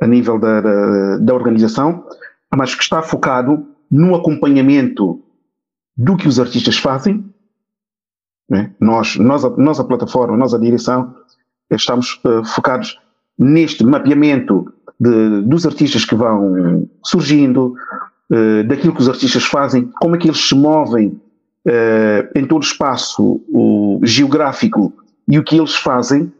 a 0.00 0.06
nível 0.06 0.38
da, 0.38 0.60
da, 0.60 1.16
da 1.18 1.34
organização, 1.34 2.04
mas 2.54 2.74
que 2.74 2.82
está 2.82 3.02
focado 3.02 3.66
no 3.90 4.14
acompanhamento 4.14 5.22
do 5.96 6.16
que 6.16 6.28
os 6.28 6.38
artistas 6.38 6.76
fazem, 6.76 7.24
né? 8.48 8.72
Nós, 8.80 9.16
nós, 9.16 9.44
a, 9.44 9.50
nós, 9.50 9.80
a 9.80 9.84
plataforma, 9.84 10.36
a 10.54 10.58
direção, 10.58 11.14
estamos 11.70 12.20
uh, 12.24 12.44
focados 12.44 12.98
neste 13.38 13.84
mapeamento 13.84 14.72
de, 14.98 15.42
dos 15.42 15.66
artistas 15.66 16.04
que 16.04 16.14
vão 16.14 16.88
surgindo, 17.04 17.74
uh, 18.30 18.64
daquilo 18.64 18.94
que 18.94 19.00
os 19.00 19.08
artistas 19.08 19.44
fazem, 19.44 19.90
como 20.00 20.14
é 20.16 20.18
que 20.18 20.28
eles 20.28 20.48
se 20.48 20.54
movem 20.54 21.20
uh, 21.66 22.38
em 22.38 22.46
todo 22.46 22.62
o 22.62 22.64
espaço 22.64 23.42
o, 23.48 24.00
geográfico 24.04 24.92
e 25.28 25.38
o 25.38 25.44
que 25.44 25.56
eles 25.56 25.74
fazem. 25.74 26.32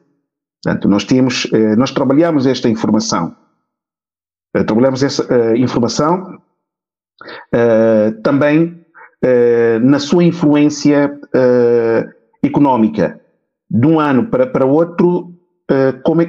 Portanto, 0.63 0.89
nós 0.89 1.05
temos, 1.05 1.47
nós 1.77 1.93
trabalhamos 1.93 2.45
esta 2.45 2.69
informação. 2.69 3.37
trabalhamos 4.67 5.01
essa 5.01 5.57
informação 5.57 6.41
também 8.25 8.85
na 9.83 10.01
sua 10.01 10.25
influência 10.25 11.21
uh, 11.37 12.09
económica. 12.43 13.21
De 13.69 13.87
um 13.87 14.01
ano 14.01 14.27
para, 14.27 14.47
para 14.47 14.65
outro, 14.65 15.35
uh, 15.71 16.01
como, 16.03 16.23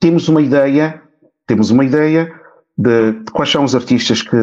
temos 0.00 0.28
uma 0.28 0.40
ideia, 0.40 1.00
temos 1.46 1.70
uma 1.70 1.84
ideia 1.84 2.32
de, 2.76 3.12
de, 3.12 3.30
quais 3.32 3.50
são 3.50 3.64
os 3.64 3.74
artistas 3.74 4.22
que, 4.22 4.36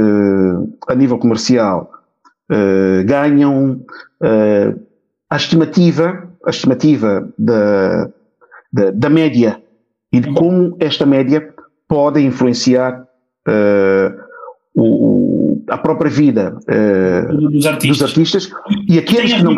a 0.87 0.95
nível 0.95 1.17
comercial, 1.17 1.91
ganham 3.05 3.83
a 5.29 5.35
estimativa, 5.35 6.29
a 6.45 6.49
estimativa 6.49 7.27
da, 7.37 8.09
da, 8.71 8.91
da, 8.91 9.09
média 9.09 9.61
e 10.13 10.19
de 10.19 10.31
como 10.33 10.77
esta 10.79 11.05
média 11.05 11.53
pode 11.89 12.21
influenciar 12.21 13.05
o, 14.75 15.36
a 15.67 15.77
própria 15.77 16.09
vida 16.09 16.57
uh, 16.63 17.49
dos, 17.49 17.65
artistas. 17.65 17.97
dos, 17.97 18.01
artistas. 18.01 18.49
e 18.87 18.97
aqueles 18.97 19.33
que 19.33 19.43
não. 19.43 19.55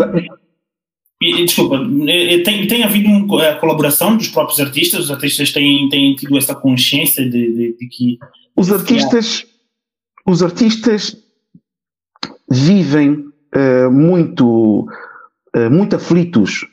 desculpa, 1.46 1.75
eh, 2.08 2.36
eh, 2.36 2.44
tem, 2.44 2.68
tem 2.68 2.84
havido 2.84 3.10
uma 3.10 3.56
colaboração 3.56 4.18
dos 4.18 4.28
próprios 4.28 4.60
artistas? 4.60 5.06
Os 5.06 5.12
artistas 5.12 5.51
têm, 5.51 5.88
têm 5.89 6.16
tido 6.16 6.38
essa 6.38 6.56
consciência 6.56 7.24
de, 7.24 7.54
de, 7.54 7.78
de 7.78 7.88
que. 7.88 8.18
Os 8.56 8.72
artistas, 8.72 9.46
os 10.25 10.44
artistas 10.44 11.16
vivem 12.51 13.25
uh, 13.56 13.92
muito, 13.92 14.88
uh, 15.56 15.70
muito 15.72 15.96
aflitos 15.96 16.66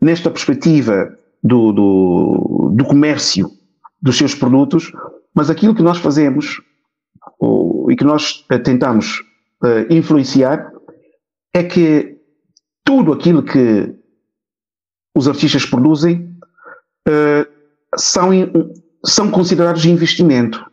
nesta 0.00 0.30
perspectiva 0.30 1.16
do, 1.44 1.70
do, 1.70 2.72
do 2.74 2.84
comércio 2.84 3.48
dos 4.02 4.16
seus 4.16 4.34
produtos, 4.34 4.90
mas 5.32 5.48
aquilo 5.48 5.76
que 5.76 5.82
nós 5.82 5.98
fazemos 5.98 6.60
e 7.90 7.96
que 7.96 8.04
nós 8.04 8.44
uh, 8.50 8.58
tentamos 8.58 9.20
uh, 9.62 9.92
influenciar 9.92 10.72
é 11.54 11.62
que 11.62 12.18
tudo 12.84 13.12
aquilo 13.12 13.42
que 13.42 13.94
os 15.14 15.28
artistas 15.28 15.64
produzem 15.64 16.36
uh, 17.08 17.48
são, 17.96 18.30
são 19.04 19.30
considerados 19.30 19.84
investimento. 19.84 20.64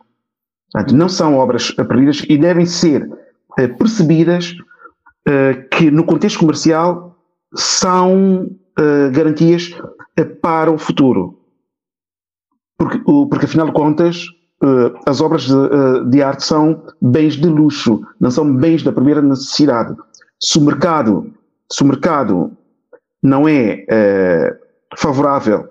Portanto, 0.71 0.95
não 0.95 1.09
são 1.09 1.35
obras 1.35 1.71
perdidas 1.71 2.23
e 2.27 2.37
devem 2.37 2.65
ser 2.65 3.09
percebidas 3.77 4.53
que 5.71 5.89
no 5.89 6.03
contexto 6.03 6.39
comercial 6.39 7.17
são 7.55 8.49
garantias 9.13 9.69
para 10.41 10.69
o 10.69 10.77
futuro. 10.77 11.39
Porque, 12.77 12.99
porque 12.99 13.45
afinal 13.45 13.67
de 13.67 13.71
contas, 13.71 14.27
uh, 14.63 14.97
as 15.05 15.21
obras 15.21 15.43
de, 15.43 15.53
uh, 15.53 16.05
de, 16.05 16.21
arte 16.21 16.43
são 16.43 16.83
bens 17.01 17.35
de 17.35 17.47
luxo, 17.47 18.01
não 18.19 18.31
são 18.31 18.53
bens 18.55 18.83
da 18.83 18.91
primeira 18.91 19.21
necessidade. 19.21 19.95
Se 20.41 20.57
o 20.57 20.61
mercado, 20.61 21.33
se 21.71 21.83
o 21.83 21.85
mercado 21.85 22.51
não 23.21 23.47
é 23.47 23.85
uh, 23.85 24.97
favorável 24.97 25.69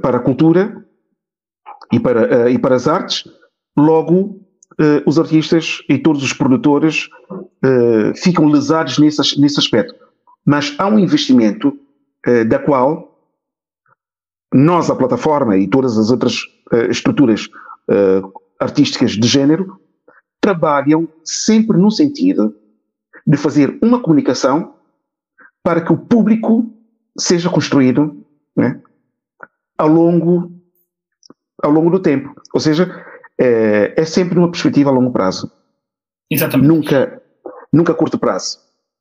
para 0.00 0.18
a 0.18 0.20
cultura 0.20 0.86
e 1.92 1.98
para, 1.98 2.48
e 2.48 2.56
para 2.56 2.76
as 2.76 2.86
artes, 2.86 3.24
logo 3.76 4.40
os 5.04 5.18
artistas 5.18 5.82
e 5.88 5.98
todos 5.98 6.22
os 6.22 6.32
produtores 6.32 7.08
ficam 8.14 8.46
lesados 8.46 8.96
nesse, 8.96 9.40
nesse 9.40 9.58
aspecto. 9.58 9.92
Mas 10.44 10.72
há 10.78 10.86
um 10.86 11.00
investimento 11.00 11.76
da 12.46 12.60
qual 12.60 13.18
nós, 14.54 14.88
a 14.88 14.94
plataforma 14.94 15.56
e 15.56 15.66
todas 15.66 15.98
as 15.98 16.12
outras 16.12 16.42
estruturas 16.88 17.48
uh, 17.90 18.32
artísticas 18.58 19.12
de 19.12 19.26
género, 19.26 19.80
trabalham 20.40 21.08
sempre 21.24 21.76
no 21.76 21.90
sentido 21.90 22.54
de 23.26 23.36
fazer 23.36 23.78
uma 23.82 24.00
comunicação 24.00 24.74
para 25.62 25.80
que 25.80 25.92
o 25.92 25.96
público 25.96 26.70
seja 27.18 27.50
construído 27.50 28.24
né, 28.56 28.80
ao, 29.76 29.88
longo, 29.88 30.52
ao 31.62 31.70
longo 31.70 31.90
do 31.90 31.98
tempo. 31.98 32.32
Ou 32.54 32.60
seja, 32.60 33.04
é, 33.38 33.94
é 33.96 34.04
sempre 34.04 34.36
numa 34.36 34.50
perspectiva 34.50 34.90
a 34.90 34.92
longo 34.92 35.10
prazo. 35.10 35.50
Exatamente. 36.30 36.68
Nunca, 36.68 37.22
nunca 37.72 37.92
a 37.92 37.96
curto 37.96 38.18
prazo. 38.18 38.60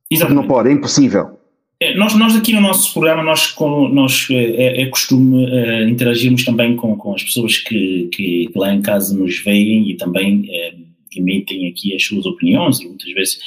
Exatamente. 0.10 0.42
Não 0.42 0.48
pode, 0.48 0.70
é 0.70 0.72
impossível. 0.72 1.35
É, 1.79 1.94
nós, 1.96 2.15
nós 2.15 2.36
aqui 2.36 2.53
no 2.53 2.62
nosso 2.62 2.94
programa, 2.94 3.22
nós, 3.22 3.53
nós 3.91 4.27
é, 4.32 4.82
é 4.82 4.86
costume 4.86 5.46
uh, 5.46 5.89
interagirmos 5.89 6.46
também 6.46 6.75
com, 6.75 6.96
com 6.96 7.13
as 7.13 7.24
pessoas 7.24 7.58
que, 7.58 8.10
que, 8.13 8.50
lá 8.55 8.74
em 8.74 8.82
casa 8.82 9.15
nos 9.17 9.39
veem 9.39 9.89
e 9.89 9.96
também 9.96 10.46
é, 10.50 10.74
emitem 11.17 11.67
aqui 11.67 11.94
as 11.94 12.03
suas 12.05 12.25
opiniões 12.25 12.79
e 12.79 12.88
muitas 12.88 13.12
vezes 13.13 13.39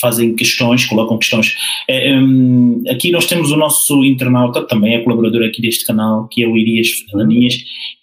fazem 0.00 0.34
questões, 0.34 0.84
colocam 0.84 1.16
questões. 1.16 1.54
É, 1.88 2.12
um, 2.18 2.82
aqui 2.88 3.12
nós 3.12 3.26
temos 3.26 3.52
o 3.52 3.56
nosso 3.56 4.04
internauta, 4.04 4.66
também 4.66 4.94
é 4.94 5.00
colaborador 5.02 5.44
aqui 5.44 5.62
deste 5.62 5.86
canal, 5.86 6.26
que 6.26 6.42
é 6.42 6.48
o 6.48 6.56
Irias 6.56 6.88
Fernandinhas, 7.08 7.56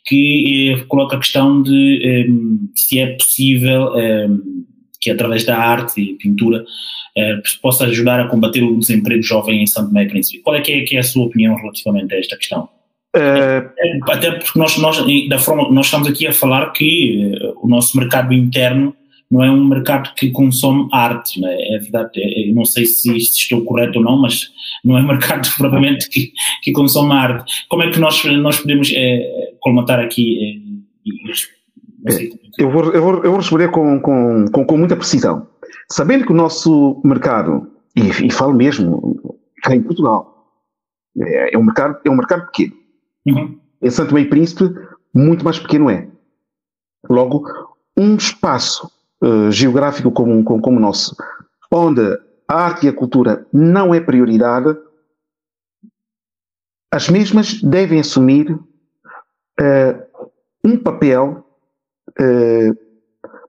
que 0.05 0.71
é, 0.71 0.83
coloca 0.85 1.17
a 1.17 1.19
questão 1.19 1.61
de 1.61 2.25
um, 2.29 2.69
se 2.73 2.99
é 2.99 3.07
possível 3.07 3.91
um, 3.93 4.63
que 5.03 5.11
através 5.11 5.45
da 5.45 5.57
arte 5.57 6.01
e 6.01 6.13
pintura 6.13 6.63
eh, 7.15 7.41
possa 7.61 7.85
ajudar 7.85 8.21
a 8.21 8.27
combater 8.27 8.63
o 8.63 8.79
desemprego 8.79 9.21
jovem 9.21 9.61
em 9.61 9.67
Santo 9.67 9.89
Tomé 9.89 10.03
e 10.03 10.07
Príncipe. 10.07 10.41
Qual 10.41 10.55
é 10.55 10.61
que, 10.61 10.71
é 10.71 10.81
que 10.83 10.95
é 10.95 10.99
a 10.99 11.03
sua 11.03 11.25
opinião 11.25 11.55
relativamente 11.55 12.13
a 12.15 12.17
esta 12.17 12.37
questão? 12.37 12.69
Uh, 13.15 14.09
Até 14.09 14.31
porque 14.31 14.57
nós, 14.57 14.75
nós, 14.77 14.97
da 15.29 15.37
forma, 15.37 15.69
nós 15.69 15.85
estamos 15.85 16.07
aqui 16.07 16.25
a 16.25 16.33
falar 16.33 16.71
que 16.71 17.37
uh, 17.39 17.53
o 17.61 17.67
nosso 17.67 17.95
mercado 17.97 18.33
interno 18.33 18.95
não 19.29 19.43
é 19.43 19.51
um 19.51 19.63
mercado 19.63 20.13
que 20.15 20.31
consome 20.31 20.87
arte, 20.91 21.39
não 21.39 21.49
é? 21.49 21.75
é 21.75 21.79
verdade, 21.79 22.09
é, 22.15 22.51
não 22.51 22.65
sei 22.65 22.85
se, 22.85 23.15
estou 23.15 23.63
correto 23.63 23.99
ou 23.99 24.05
não, 24.05 24.17
mas 24.17 24.49
não 24.83 24.97
é 24.97 25.01
um 25.01 25.07
mercado 25.07 25.47
propriamente 25.57 26.09
que, 26.09 26.31
que 26.63 26.71
consome 26.71 27.13
arte. 27.13 27.65
Como 27.69 27.83
é 27.83 27.91
que 27.91 27.99
nós, 27.99 28.23
nós 28.23 28.59
podemos 28.59 28.91
é, 28.95 29.51
colmatar 29.59 29.99
aqui? 29.99 30.59
É, 31.07 31.43
eu, 32.57 32.71
vou, 32.71 32.91
eu, 32.93 33.01
vou, 33.01 33.13
eu 33.23 33.31
vou 33.31 33.37
responder 33.37 33.69
com, 33.71 33.99
com, 33.99 34.45
com, 34.51 34.65
com 34.65 34.77
muita 34.77 34.95
precisão. 34.95 35.47
Sabendo 35.91 36.25
que 36.25 36.31
o 36.31 36.35
nosso 36.35 37.01
mercado, 37.03 37.71
e, 37.95 38.27
e 38.27 38.31
falo 38.31 38.53
mesmo, 38.53 39.37
cá 39.61 39.75
em 39.75 39.81
Portugal, 39.81 40.33
é, 41.17 41.55
é, 41.55 41.57
um, 41.57 41.63
mercado, 41.63 41.99
é 42.03 42.09
um 42.09 42.15
mercado 42.15 42.45
pequeno. 42.47 42.73
Uhum. 43.25 43.59
Em 43.81 43.89
Santo 43.89 44.13
Meio 44.13 44.29
Príncipe, 44.29 44.73
muito 45.13 45.43
mais 45.43 45.59
pequeno 45.59 45.89
é. 45.89 46.07
Logo, 47.09 47.43
um 47.97 48.15
espaço 48.15 48.91
uh, 49.21 49.51
geográfico 49.51 50.11
como, 50.11 50.43
como, 50.43 50.61
como 50.61 50.77
o 50.77 50.81
nosso, 50.81 51.15
onde 51.71 52.01
a 52.47 52.55
arte 52.55 52.85
e 52.85 52.89
a 52.89 52.93
cultura 52.93 53.45
não 53.51 53.93
é 53.93 53.99
prioridade, 53.99 54.75
as 56.91 57.09
mesmas 57.09 57.61
devem 57.61 57.99
assumir 57.99 58.51
uh, 58.51 60.29
um 60.63 60.77
papel 60.77 61.43
uh, 62.19 62.77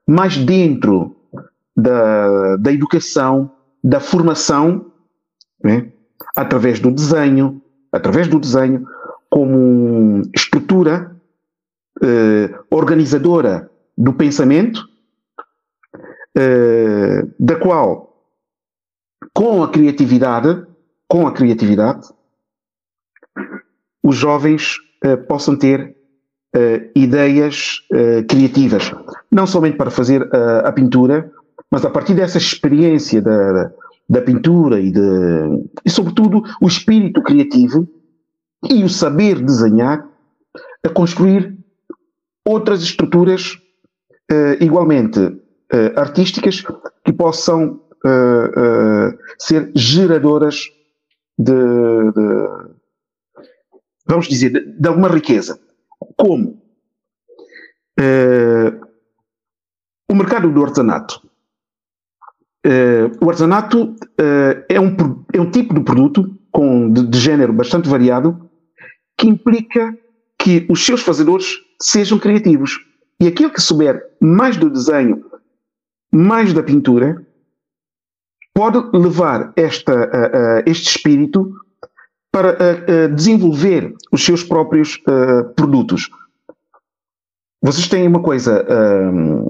mais 0.06 0.36
dentro 0.36 1.16
da, 1.76 2.56
da 2.56 2.72
educação, 2.72 3.50
da 3.82 4.00
formação, 4.00 4.92
né? 5.62 5.92
através 6.36 6.80
do 6.80 6.90
desenho, 6.90 7.62
através 7.92 8.28
do 8.28 8.38
desenho, 8.38 8.86
como 9.30 10.22
estrutura 10.34 11.14
eh, 12.02 12.50
organizadora 12.70 13.70
do 13.96 14.12
pensamento, 14.12 14.80
eh, 16.36 17.22
da 17.38 17.56
qual, 17.56 18.30
com 19.32 19.62
a 19.62 19.70
criatividade, 19.70 20.66
com 21.08 21.26
a 21.26 21.32
criatividade, 21.32 22.08
os 24.02 24.16
jovens 24.16 24.78
eh, 25.02 25.16
possam 25.16 25.56
ter 25.56 25.96
eh, 26.54 26.90
ideias 26.94 27.80
eh, 27.92 28.22
criativas, 28.22 28.92
não 29.30 29.46
somente 29.46 29.76
para 29.76 29.90
fazer 29.90 30.28
a 30.64 30.70
pintura, 30.72 31.30
mas 31.70 31.84
a 31.84 31.90
partir 31.90 32.14
dessa 32.14 32.38
experiência 32.38 33.20
da, 33.20 33.72
da 34.08 34.20
pintura 34.20 34.80
e, 34.80 34.90
de, 34.90 35.00
e, 35.84 35.90
sobretudo, 35.90 36.42
o 36.60 36.66
espírito 36.66 37.22
criativo 37.22 37.88
e 38.70 38.84
o 38.84 38.88
saber 38.88 39.40
desenhar, 39.40 40.06
a 40.84 40.88
construir 40.88 41.56
outras 42.46 42.82
estruturas 42.82 43.58
uh, 44.30 44.62
igualmente 44.62 45.18
uh, 45.20 45.40
artísticas 45.96 46.62
que 47.04 47.12
possam 47.12 47.80
uh, 48.04 49.18
ser 49.38 49.72
geradoras 49.74 50.68
de, 51.38 51.52
de 51.52 52.48
vamos 54.06 54.28
dizer, 54.28 54.50
de, 54.50 54.60
de, 54.60 54.88
alguma 54.88 55.08
riqueza. 55.08 55.58
Como? 56.16 56.62
o 60.10 60.14
mercado 60.14 60.50
do 60.50 60.64
artesanato 60.64 61.22
Uh, 62.66 63.12
o 63.22 63.28
artesanato 63.28 63.90
uh, 63.90 64.64
é, 64.70 64.80
um, 64.80 64.96
é 65.34 65.38
um 65.38 65.50
tipo 65.50 65.74
de 65.74 65.82
produto 65.82 66.34
com, 66.50 66.90
de, 66.90 67.06
de 67.06 67.18
género 67.18 67.52
bastante 67.52 67.90
variado 67.90 68.48
que 69.18 69.28
implica 69.28 69.94
que 70.38 70.66
os 70.70 70.84
seus 70.84 71.02
fazedores 71.02 71.58
sejam 71.80 72.18
criativos. 72.18 72.80
E 73.20 73.26
aquele 73.26 73.50
que 73.50 73.60
souber 73.60 74.02
mais 74.18 74.56
do 74.56 74.70
desenho, 74.70 75.22
mais 76.10 76.54
da 76.54 76.62
pintura, 76.62 77.22
pode 78.54 78.78
levar 78.96 79.52
esta, 79.56 79.94
uh, 79.94 80.62
este 80.64 80.88
espírito 80.88 81.54
para 82.34 83.06
desenvolver 83.14 83.94
os 84.10 84.24
seus 84.24 84.42
próprios 84.42 85.00
produtos. 85.54 86.10
Vocês 87.62 87.86
têm 87.86 88.08
uma 88.08 88.20
coisa, 88.20 88.66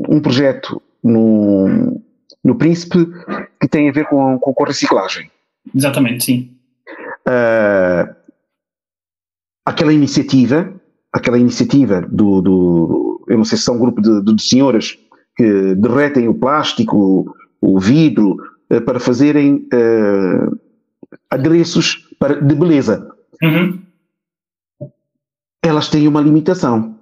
um 0.07 0.21
projeto 0.21 0.83
no, 1.03 1.99
no 2.45 2.55
Príncipe 2.57 3.07
que 3.59 3.67
tem 3.67 3.89
a 3.89 3.93
ver 3.93 4.07
com, 4.07 4.39
com, 4.39 4.53
com 4.53 4.65
reciclagem. 4.65 5.31
Exatamente, 5.75 6.25
sim. 6.25 6.51
Uh, 7.27 8.15
aquela 9.65 9.93
iniciativa, 9.93 10.73
aquela 11.11 11.39
iniciativa 11.39 12.03
do, 12.03 12.43
do, 12.43 13.25
eu 13.29 13.39
não 13.39 13.45
sei 13.45 13.57
se 13.57 13.65
são 13.65 13.77
um 13.77 13.79
grupo 13.79 14.03
de, 14.03 14.23
de, 14.23 14.35
de 14.35 14.43
senhoras 14.43 14.99
que 15.35 15.75
derretem 15.77 16.29
o 16.29 16.35
plástico, 16.35 17.35
o 17.63 17.81
vidro, 17.81 18.37
uh, 18.71 18.81
para 18.83 19.01
fazerem 19.01 19.67
uh, 19.73 20.61
adereços 21.31 22.04
para, 22.19 22.41
de 22.41 22.55
beleza. 22.55 23.11
Uhum. 23.43 23.83
Elas 25.63 25.89
têm 25.89 26.07
uma 26.07 26.21
limitação 26.21 26.95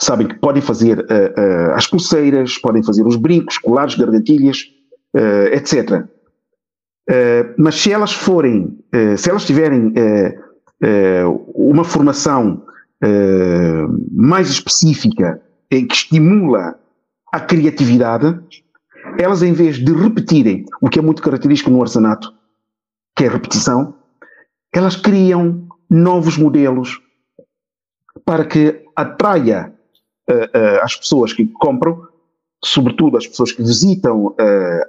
sabem 0.00 0.28
que 0.28 0.34
podem 0.34 0.62
fazer 0.62 0.98
uh, 0.98 1.02
uh, 1.02 1.74
as 1.74 1.86
pulseiras, 1.86 2.58
podem 2.58 2.82
fazer 2.82 3.06
os 3.06 3.16
brincos, 3.16 3.58
colares, 3.58 3.94
gargantilhas, 3.94 4.64
uh, 5.14 5.46
etc. 5.52 6.04
mas 7.56 7.76
se 7.76 7.92
elas 7.92 8.12
forem, 8.12 8.76
se 9.16 9.30
elas 9.30 9.46
tiverem 9.46 9.94
uma 11.54 11.84
formação 11.84 12.64
mais 14.10 14.50
específica 14.50 15.40
que 15.70 15.86
estimula 15.88 16.74
a 17.32 17.38
criatividade, 17.38 18.36
elas 19.20 19.44
em 19.44 19.52
vez 19.52 19.76
de 19.76 19.92
repetirem 19.92 20.64
o 20.82 20.88
que 20.88 20.98
é 20.98 21.02
muito 21.02 21.22
característico 21.22 21.70
no 21.70 21.80
artesanato, 21.80 22.34
que 23.16 23.24
é 23.24 23.28
a 23.28 23.32
repetição, 23.32 23.94
elas 24.72 24.94
criam 24.94 25.66
novos 25.88 26.36
modelos 26.36 27.00
para 28.24 28.44
que 28.44 28.82
atraia 28.94 29.72
uh, 30.28 30.32
uh, 30.32 30.82
as 30.82 30.94
pessoas 30.96 31.32
que 31.32 31.46
compram, 31.46 32.02
sobretudo 32.62 33.16
as 33.16 33.26
pessoas 33.26 33.52
que 33.52 33.62
visitam 33.62 34.26
uh, 34.26 34.34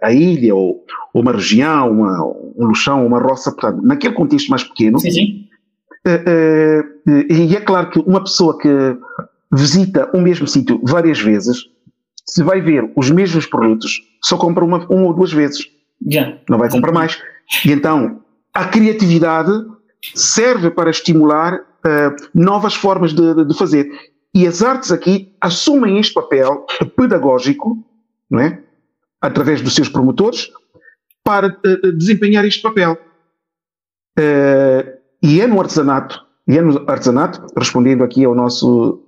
a 0.01 0.11
ilha 0.11 0.53
ou, 0.53 0.83
ou 1.13 1.21
uma 1.21 1.31
região, 1.31 1.89
uma, 1.91 2.25
um 2.57 2.65
luxão, 2.65 3.05
uma 3.05 3.19
roça, 3.19 3.51
portanto, 3.51 3.81
naquele 3.81 4.13
contexto 4.13 4.49
mais 4.49 4.63
pequeno. 4.63 4.99
Sim, 4.99 5.11
sim. 5.11 5.49
e 7.29 7.55
é 7.55 7.61
claro 7.61 7.89
que 7.89 7.99
uma 7.99 8.23
pessoa 8.23 8.57
que 8.57 8.69
visita 9.51 10.09
o 10.13 10.21
mesmo 10.21 10.47
sítio 10.47 10.81
várias 10.83 11.19
vezes, 11.19 11.65
se 12.25 12.43
vai 12.43 12.59
ver 12.59 12.91
os 12.95 13.09
mesmos 13.09 13.45
produtos, 13.45 14.01
só 14.21 14.37
compra 14.37 14.65
uma, 14.65 14.85
uma 14.87 15.03
ou 15.03 15.13
duas 15.13 15.31
vezes. 15.31 15.76
Yeah. 16.05 16.39
Não 16.49 16.57
vai 16.57 16.69
comprar 16.69 16.91
mais. 16.91 17.21
E 17.65 17.71
então, 17.71 18.21
a 18.53 18.65
criatividade 18.65 19.51
serve 20.13 20.69
para 20.71 20.89
estimular 20.89 21.55
uh, 21.55 22.29
novas 22.33 22.75
formas 22.75 23.13
de, 23.13 23.45
de, 23.45 23.57
fazer. 23.57 23.89
E 24.33 24.45
as 24.45 24.61
artes 24.61 24.91
aqui 24.91 25.35
assumem 25.41 25.99
este 25.99 26.13
papel 26.13 26.65
pedagógico, 26.95 27.77
não 28.29 28.39
é? 28.39 28.61
através 29.21 29.61
dos 29.61 29.73
seus 29.73 29.89
promotores, 29.89 30.51
para 31.23 31.47
uh, 31.47 31.91
desempenhar 31.93 32.45
este 32.45 32.61
papel. 32.61 32.97
Uh, 34.17 34.97
e 35.21 35.41
é 35.41 35.47
no 35.47 35.59
artesanato, 35.59 36.23
e 36.47 36.57
é 36.57 36.61
no 36.61 36.89
artesanato, 36.89 37.45
respondendo 37.57 38.03
aqui 38.03 38.23
ao 38.23 38.35
nosso 38.35 39.03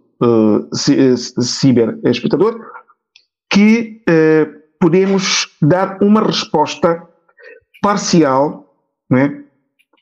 ciber 1.41 1.97
espectador, 2.04 2.60
que 3.49 4.04
podemos 4.80 5.48
dar 5.62 5.98
uma 6.02 6.22
resposta 6.22 7.04
parcial, 7.82 8.65
é? 9.12 9.50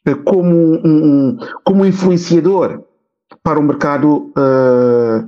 Eh, 0.05 0.15
como 0.23 0.55
um, 0.85 1.37
como 1.63 1.85
influenciador 1.85 2.83
para 3.43 3.59
o 3.59 3.63
mercado 3.63 4.31
uh, 4.37 5.23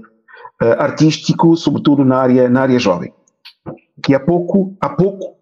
uh, 0.61 0.79
artístico, 0.79 1.55
sobretudo 1.57 2.05
na 2.05 2.17
área, 2.17 2.49
na 2.49 2.61
área 2.61 2.79
jovem. 2.79 3.13
Que 4.01 4.15
há 4.15 4.19
pouco, 4.19 4.75
há 4.79 4.89
pouco. 4.89 5.35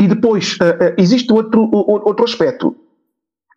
E 0.00 0.08
depois, 0.08 0.54
uh, 0.54 0.94
existe 0.98 1.32
outro, 1.32 1.68
outro 1.72 2.24
aspecto. 2.24 2.76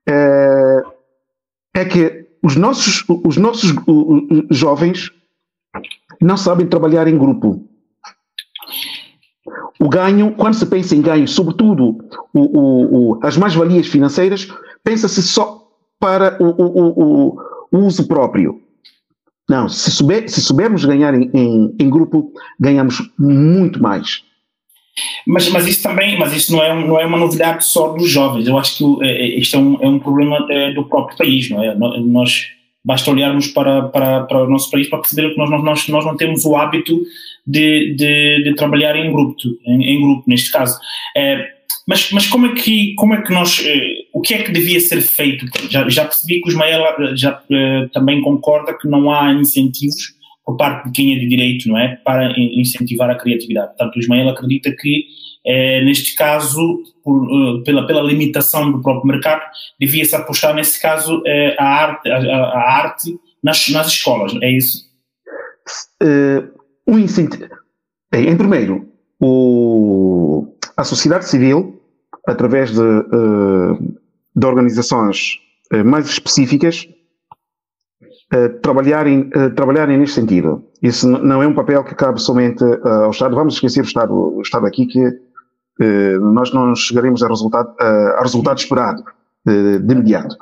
é 0.07 1.85
que 1.85 2.27
os 2.43 2.55
nossos, 2.55 3.03
os 3.09 3.37
nossos 3.37 3.73
jovens 4.51 5.11
não 6.21 6.37
sabem 6.37 6.67
trabalhar 6.67 7.07
em 7.07 7.17
grupo. 7.17 7.67
O 9.79 9.89
ganho, 9.89 10.31
quando 10.31 10.53
se 10.53 10.65
pensa 10.65 10.95
em 10.95 11.01
ganho, 11.01 11.27
sobretudo 11.27 11.97
o, 12.33 12.39
o, 12.39 13.11
o, 13.13 13.19
as 13.21 13.37
mais-valias 13.37 13.87
financeiras, 13.87 14.47
pensa-se 14.83 15.21
só 15.21 15.65
para 15.99 16.37
o, 16.41 17.37
uso 17.71 18.07
próprio. 18.07 18.61
Não, 19.49 19.67
se, 19.67 19.91
souber, 19.91 20.29
se 20.29 20.41
soubermos 20.41 20.85
ganhar 20.85 21.13
em, 21.13 21.29
em, 21.33 21.75
em, 21.79 21.89
grupo, 21.89 22.31
ganhamos 22.59 23.11
muito 23.17 23.81
mais. 23.81 24.23
Mas, 25.27 25.49
mas 25.49 25.67
isso 25.67 25.83
também, 25.83 26.17
mas 26.17 26.33
isso 26.33 26.53
não 26.53 26.63
é, 26.63 26.87
não 26.87 26.99
é 26.99 27.05
uma 27.05 27.17
novidade 27.17 27.65
só 27.65 27.89
dos 27.89 28.09
jovens. 28.09 28.47
Eu 28.47 28.57
acho 28.57 28.77
que 28.77 29.05
é, 29.05 29.39
isto 29.39 29.57
é 29.57 29.59
um, 29.59 29.77
é 29.81 29.87
um 29.87 29.99
problema 29.99 30.45
é, 30.49 30.73
do 30.73 30.85
próprio 30.85 31.17
país, 31.17 31.49
não 31.49 31.61
é? 31.63 31.75
Nós 31.75 32.47
basta 32.83 33.11
olharmos 33.11 33.47
para, 33.47 33.83
para, 33.89 34.23
para 34.23 34.43
o 34.43 34.49
nosso 34.49 34.71
país 34.71 34.87
para 34.87 34.99
perceber 34.99 35.31
que 35.31 35.37
nós, 35.37 35.49
nós, 35.49 35.87
nós 35.87 36.05
não 36.05 36.15
temos 36.15 36.45
o 36.45 36.55
hábito 36.55 37.01
de, 37.45 37.93
de, 37.95 38.43
de 38.43 38.55
trabalhar 38.55 38.95
em 38.95 39.11
grupo, 39.11 39.35
em, 39.65 39.83
em 39.83 40.01
grupo 40.01 40.23
neste 40.27 40.51
caso. 40.51 40.79
É, 41.15 41.55
mas, 41.87 42.11
mas 42.11 42.25
como 42.27 42.47
é 42.47 42.55
que 42.55 42.95
como 42.95 43.13
é 43.13 43.21
que 43.21 43.31
nós 43.31 43.63
eh, 43.63 44.05
o 44.11 44.19
que 44.19 44.33
é 44.33 44.41
que 44.41 44.51
devia 44.51 44.79
ser 44.79 45.01
feito? 45.01 45.45
Já, 45.69 45.87
já 45.87 46.05
percebi 46.05 46.41
que 46.41 46.47
o 46.47 46.51
Ismael 46.51 46.83
eh, 46.83 47.15
já 47.15 47.41
eh, 47.51 47.87
também 47.93 48.21
concorda 48.21 48.75
que 48.75 48.87
não 48.87 49.11
há 49.11 49.31
incentivos 49.31 50.15
por 50.43 50.57
parte 50.57 50.85
de 50.85 50.91
quem 50.91 51.15
é 51.15 51.19
de 51.19 51.27
direito, 51.27 51.67
não 51.67 51.77
é, 51.77 51.95
para 52.03 52.31
incentivar 52.37 53.09
a 53.09 53.15
criatividade. 53.15 53.69
Portanto, 53.69 53.95
o 53.95 53.99
Ismael 53.99 54.29
acredita 54.29 54.71
que 54.71 55.05
neste 55.83 56.15
caso, 56.15 56.83
por, 57.03 57.63
pela 57.63 57.85
pela 57.85 58.01
limitação 58.01 58.71
do 58.71 58.79
próprio 58.81 59.11
mercado, 59.11 59.41
devia-se 59.79 60.15
apostar 60.15 60.53
nesse 60.53 60.79
caso 60.79 61.23
a 61.57 61.63
arte 61.63 62.09
a, 62.09 62.17
a 62.17 62.77
arte 62.77 63.15
nas, 63.43 63.69
nas 63.69 63.87
escolas. 63.87 64.35
É 64.41 64.51
isso? 64.51 64.85
Uh, 66.01 66.54
um 66.87 66.99
incentivo. 66.99 67.49
Em 68.13 68.37
primeiro, 68.37 68.87
o 69.19 70.55
a 70.77 70.83
sociedade 70.83 71.25
civil, 71.25 71.81
através 72.27 72.71
de, 72.71 72.81
uh, 72.81 73.97
de 74.35 74.45
organizações 74.45 75.39
uh, 75.73 75.85
mais 75.85 76.07
específicas, 76.07 76.87
uh, 78.33 78.49
trabalharem, 78.61 79.29
trabalharem 79.55 79.97
neste 79.97 80.15
sentido. 80.15 80.63
Isso 80.81 81.07
não 81.07 81.41
é 81.41 81.47
um 81.47 81.53
papel 81.53 81.83
que 81.83 81.95
cabe 81.95 82.21
somente 82.21 82.63
ao 82.83 83.09
Estado. 83.09 83.35
Vamos 83.35 83.55
esquecer 83.55 83.81
o 83.81 83.85
Estado, 83.85 84.13
o 84.13 84.41
Estado 84.41 84.65
aqui 84.67 84.85
que 84.85 85.19
nós 86.21 86.53
não 86.53 86.75
chegaremos 86.75 87.23
a 87.23 87.27
resultado, 87.27 87.73
a 87.79 88.21
resultado 88.21 88.59
esperado 88.59 89.03
de 89.45 89.93
imediato. 89.93 90.37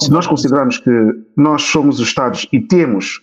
Se 0.00 0.10
nós 0.10 0.26
considerarmos 0.26 0.78
que 0.78 0.90
nós 1.36 1.62
somos 1.62 1.98
os 1.98 2.08
Estados 2.08 2.46
e 2.52 2.60
temos 2.60 3.22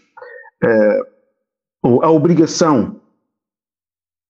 a 1.83 2.09
obrigação 2.09 3.01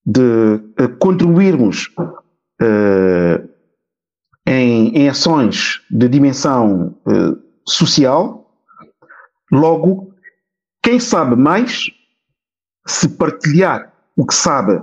de 0.06 0.60
contribuirmos 1.00 1.90
uh, 1.98 3.50
em, 4.46 4.90
em, 4.98 5.10
ações 5.10 5.82
de 5.90 6.10
dimensão 6.10 6.98
uh, 7.06 7.42
social, 7.66 8.52
logo, 9.52 10.14
quem 10.82 11.00
sabe 11.00 11.36
mais, 11.36 11.90
se 12.86 13.08
partilhar 13.08 13.94
o 14.18 14.26
que 14.26 14.36
sabe 14.36 14.82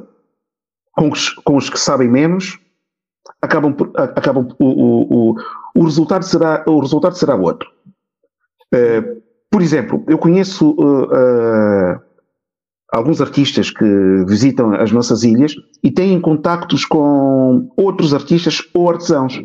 com 0.93 1.11
os, 1.11 1.29
com 1.31 1.57
os 1.57 1.69
que 1.69 1.79
sabem 1.79 2.09
menos, 2.09 2.59
acabam, 3.43 3.77
acabam 3.97 4.49
o, 4.59 4.65
o, 4.65 5.31
o, 5.31 5.35
o, 5.75 5.85
resultado 5.85 6.25
será, 6.25 6.65
o 6.67 6.81
resultado 6.81 7.17
será 7.17 7.35
outro. 7.35 7.71
Uh, 8.73 9.21
por 9.51 9.61
exemplo, 9.61 10.03
eu 10.07 10.17
conheço 10.17 10.71
uh, 10.71 12.01
alguns 12.93 13.21
artistas 13.21 13.71
que 13.71 13.85
visitam 14.27 14.75
as 14.75 14.91
nossas 14.91 15.23
ilhas 15.23 15.55
e 15.83 15.91
têm 15.91 16.21
contactos 16.21 16.85
com 16.85 17.71
outros 17.77 18.13
artistas 18.13 18.63
ou 18.75 18.91
artesãos. 18.91 19.43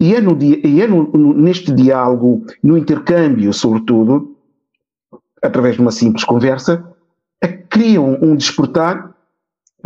E 0.00 0.14
é, 0.14 0.20
no, 0.20 0.36
e 0.42 0.82
é 0.82 0.86
no, 0.86 1.32
neste 1.32 1.72
diálogo, 1.72 2.44
no 2.62 2.76
intercâmbio, 2.76 3.52
sobretudo, 3.52 4.36
através 5.42 5.76
de 5.76 5.80
uma 5.80 5.90
simples 5.90 6.24
conversa, 6.24 6.84
é 7.40 7.48
criam 7.48 8.18
um 8.20 8.36
despertar 8.36 9.14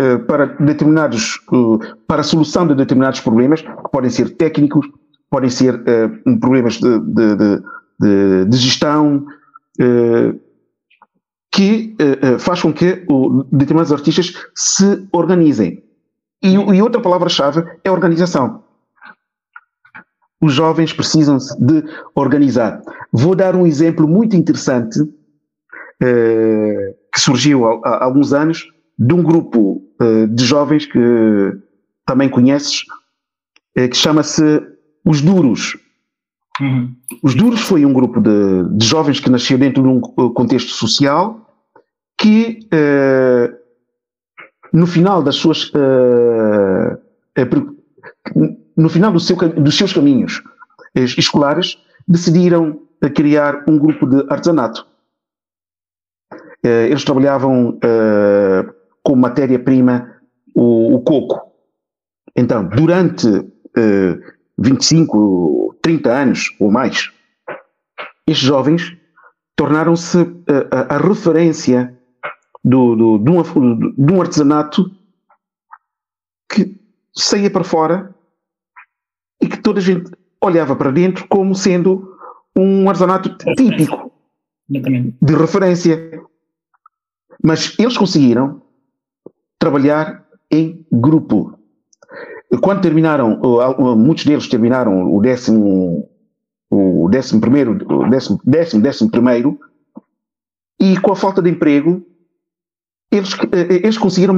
uh, 0.00 0.18
para 0.26 0.46
determinados, 0.46 1.38
uh, 1.52 1.78
para 2.08 2.22
a 2.22 2.24
solução 2.24 2.66
de 2.66 2.74
determinados 2.74 3.20
problemas, 3.20 3.60
que 3.60 3.90
podem 3.92 4.10
ser 4.10 4.30
técnicos, 4.30 4.88
podem 5.30 5.50
ser 5.50 5.76
uh, 5.76 6.40
problemas 6.40 6.74
de, 6.74 6.98
de, 6.98 7.36
de, 8.00 8.44
de 8.46 8.56
gestão, 8.56 9.26
que 11.50 11.96
uh, 12.00 12.38
faz 12.38 12.62
com 12.62 12.72
que 12.72 13.04
o, 13.08 13.44
determinados 13.44 13.92
artistas 13.92 14.32
se 14.54 15.06
organizem. 15.12 15.82
E, 16.42 16.54
e 16.54 16.82
outra 16.82 17.00
palavra-chave 17.00 17.64
é 17.84 17.90
organização. 17.90 18.62
Os 20.40 20.54
jovens 20.54 20.92
precisam 20.92 21.36
de 21.58 21.84
organizar. 22.14 22.80
Vou 23.12 23.34
dar 23.34 23.54
um 23.54 23.66
exemplo 23.66 24.08
muito 24.08 24.36
interessante 24.36 25.00
uh, 25.00 25.10
que 27.12 27.20
surgiu 27.20 27.66
há, 27.66 27.80
há, 27.84 28.04
alguns 28.04 28.32
anos 28.32 28.66
de 28.98 29.12
um 29.12 29.22
grupo 29.22 29.82
uh, 30.00 30.26
de 30.28 30.44
jovens 30.44 30.86
que 30.86 30.98
também 32.06 32.28
conheces, 32.28 32.82
que 33.72 33.94
chama-se 33.94 34.42
Os 35.04 35.22
Duros. 35.22 35.76
Uhum. 36.61 36.94
Os 37.23 37.35
Duros 37.35 37.61
foi 37.61 37.87
um 37.87 37.92
grupo 37.92 38.20
de, 38.20 38.77
de, 38.77 38.85
jovens 38.87 39.18
que 39.18 39.31
nasceu 39.31 39.57
dentro 39.57 39.83
de 39.83 39.88
um 39.88 40.01
contexto 40.01 40.70
social 40.70 41.46
que 42.18 42.61
uh, 42.66 43.57
no 44.73 44.87
final 44.87 45.23
das 45.23 45.37
suas 45.37 45.70
uh, 45.70 47.01
no 48.77 48.88
final 48.88 49.11
do 49.11 49.20
seu, 49.20 49.37
dos 49.37 49.77
seus 49.77 49.92
caminhos 49.92 50.42
escolares 50.94 51.79
decidiram 52.07 52.81
criar 53.14 53.64
um 53.68 53.79
grupo 53.79 54.07
de 54.07 54.27
artesanato. 54.31 54.87
eles 56.62 57.05
trabalhavam 57.05 57.79
com 59.03 59.16
matéria-prima 59.16 60.16
o, 60.55 60.96
o, 60.96 61.01
coco. 61.01 61.53
Então, 62.37 62.68
durante 62.68 63.27
25, 64.61 65.77
30 65.83 66.11
anos 66.11 66.55
ou 66.61 66.70
mais, 66.70 67.11
estes 68.27 68.46
jovens 68.46 68.96
tornaram-se 69.57 70.18
a, 70.70 70.94
a, 70.94 70.99
referência 70.99 71.99
do, 72.62 72.94
do, 72.94 73.18
de, 73.18 73.94
de 73.96 74.12
um 74.12 74.20
artesanato 74.20 74.90
que 76.51 76.79
saía 77.14 77.51
para 77.51 77.64
fora 77.64 78.14
e 79.42 79.49
que 79.49 79.57
toda 79.57 79.81
a 79.81 79.83
gente 79.83 80.11
olhava 80.42 80.77
para 80.77 80.90
dentro 80.90 81.27
como 81.29 81.55
sendo 81.55 82.16
um 82.57 82.88
artesanato 82.88 83.37
típico 83.55 84.12
de 84.68 85.35
referência. 85.35 86.23
Mas 87.42 87.79
eles 87.79 87.96
conseguiram 87.96 88.62
trabalhar 89.59 90.27
em 90.51 90.87
grupo. 90.92 91.59
Quando 92.58 92.82
terminaram, 92.82 93.40
muitos 93.96 94.24
deles 94.24 94.48
terminaram 94.48 95.14
o 95.14 95.20
décimo, 95.20 96.08
o 96.70 97.08
décimo 97.08 97.40
primeiro, 97.40 97.78
o 97.88 98.10
décimo, 98.10 98.40
décimo, 98.44 98.82
décimo 98.82 99.10
primeiro, 99.10 99.58
e 100.80 100.98
com 100.98 101.12
a 101.12 101.16
falta 101.16 101.40
de 101.40 101.50
emprego, 101.50 102.04
eles, 103.10 103.36
eles 103.52 103.98
conseguiram 103.98 104.34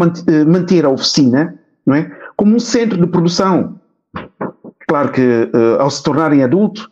manter 0.47 0.85
a 0.85 0.91
oficina 0.91 1.59
não 1.87 1.95
é, 1.95 2.11
como 2.37 2.55
um 2.55 2.61
centro 2.61 2.99
de 2.99 3.07
produção. 3.07 3.81
Claro 4.87 5.11
que 5.11 5.51
ao 5.79 5.91
se 5.91 6.03
tornarem 6.03 6.43
adultos, 6.43 6.89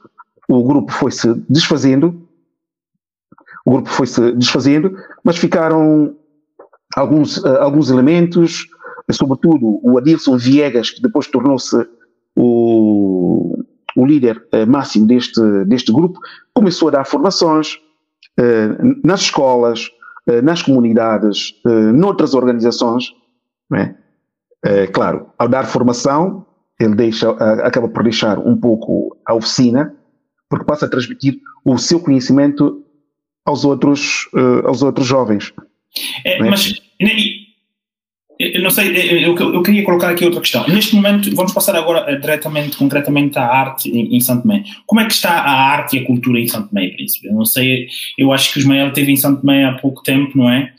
o 0.48 0.64
grupo 0.64 0.90
foi-se 0.92 1.35
desfazendo, 1.48 2.26
o 3.64 3.72
grupo 3.72 3.88
foi-se 3.88 4.33
desfazendo, 4.33 4.96
mas 5.22 5.37
ficaram 5.37 6.16
alguns, 6.96 7.44
alguns 7.44 7.90
elementos, 7.90 8.66
sobretudo 9.12 9.81
o 9.83 9.99
Adilson 9.99 10.37
Viegas, 10.37 10.90
que 10.90 11.03
depois 11.03 11.27
tornou-se 11.27 11.77
o, 12.37 13.57
o 13.96 14.07
líder 14.07 14.46
uh, 14.53 14.66
máximo 14.66 15.07
deste, 15.07 15.40
deste 15.66 15.92
grupo, 15.92 16.18
começou 16.55 16.88
a 16.88 16.92
dar 16.92 17.05
formações 17.05 17.75
uh, 18.38 19.01
nas 19.05 19.23
escolas, 19.23 19.88
uh, 20.29 20.42
nas 20.42 20.62
comunidades, 20.62 21.55
noutras 21.94 22.35
organizações. 22.35 23.12
É? 23.73 23.94
claro, 24.88 25.31
ao 25.38 25.49
dar 25.49 25.64
formação, 25.64 26.44
ele 26.79 26.96
deixa, 26.96 27.31
acaba 27.31 27.88
por 27.88 28.03
deixar 28.03 28.37
um 28.38 28.57
pouco 28.57 29.16
a 29.25 29.33
oficina, 29.33 29.94
porque 30.49 30.64
passa 30.66 30.87
a 30.87 30.88
transmitir 30.88 31.38
o 31.64 31.79
seu 31.79 32.01
conhecimento 32.01 32.85
aos 33.46 33.64
outros, 33.64 34.29
aos 34.64 34.83
outros 34.83 35.07
jovens. 35.07 35.55
É, 36.25 36.38
é? 36.38 36.51
Mas 36.51 36.75
eu 38.40 38.62
não 38.62 38.70
sei, 38.70 39.24
eu, 39.24 39.37
eu, 39.37 39.62
queria 39.62 39.85
colocar 39.85 40.09
aqui 40.09 40.24
outra 40.24 40.40
questão. 40.40 40.66
Neste 40.66 40.94
momento, 40.94 41.35
vamos 41.37 41.53
passar 41.53 41.76
agora 41.76 42.11
eh, 42.11 42.16
diretamente, 42.16 42.76
concretamente 42.76 43.38
à 43.38 43.44
arte 43.44 43.90
em, 43.90 44.16
em 44.16 44.20
Santo 44.20 44.42
Tomé. 44.42 44.64
Como 44.87 45.00
é 45.00 45.05
que 45.05 45.12
está 45.12 45.31
a 45.31 45.53
arte 45.53 45.96
e 45.96 46.00
a 46.00 46.07
cultura 46.07 46.40
em 46.40 46.48
Santo 46.48 46.68
Tomé, 46.70 46.88
Príncipe? 46.88 47.29
Eu 47.29 47.35
não 47.35 47.44
sei, 47.44 47.88
eu 48.16 48.33
acho 48.33 48.50
que 48.50 48.59
o 48.59 48.61
Ismael 48.61 48.88
esteve 48.88 49.12
em 49.12 49.16
Santo 49.16 49.42
Tomé 49.42 49.66
há 49.66 49.74
pouco 49.74 50.03
tempo, 50.03 50.38
não 50.38 50.48
é? 50.48 50.72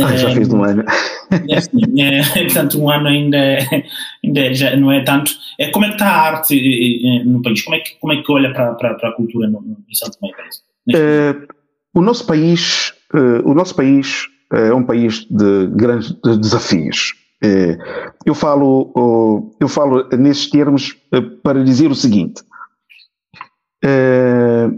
Ah, 0.00 0.16
já 0.16 0.30
fez 0.32 0.48
um 0.52 0.62
ano. 0.64 0.84
É, 1.48 1.56
assim, 1.56 2.00
é, 2.00 2.44
portanto, 2.44 2.82
um 2.82 2.90
ano 2.90 3.06
ainda, 3.06 3.58
ainda 4.24 4.54
já 4.54 4.76
não 4.76 4.90
é 4.90 5.02
tanto. 5.02 5.30
É, 5.58 5.70
como 5.70 5.84
é 5.84 5.88
que 5.88 5.94
está 5.94 6.06
a 6.06 6.20
arte 6.20 7.22
no 7.24 7.42
país? 7.42 7.62
Como 7.62 7.76
é 7.76 7.80
que, 7.80 7.94
como 8.00 8.12
é 8.12 8.22
que 8.22 8.32
olha 8.32 8.52
para, 8.52 8.74
para, 8.74 8.94
para 8.94 9.08
a 9.10 9.12
cultura 9.12 9.46
no, 9.48 9.60
no, 9.60 9.76
em 9.88 9.94
Santo 9.94 10.18
Tomé, 10.18 10.32
Príncipe? 10.32 10.66
Uh, 10.88 11.46
o 11.94 12.00
nosso 12.00 12.26
país, 12.26 12.92
uh, 13.14 13.48
o 13.48 13.54
nosso 13.54 13.74
país 13.74 14.26
é 14.52 14.72
um 14.72 14.84
país 14.84 15.26
de 15.30 15.66
grandes 15.68 16.12
desafios. 16.40 17.14
É, 17.42 17.78
eu 18.26 18.34
falo, 18.34 19.52
eu 19.60 19.68
falo 19.68 20.08
nesses 20.08 20.50
termos 20.50 20.96
eh, 21.12 21.20
para 21.20 21.62
dizer 21.62 21.88
o 21.88 21.94
seguinte: 21.94 22.42
é, 23.84 24.68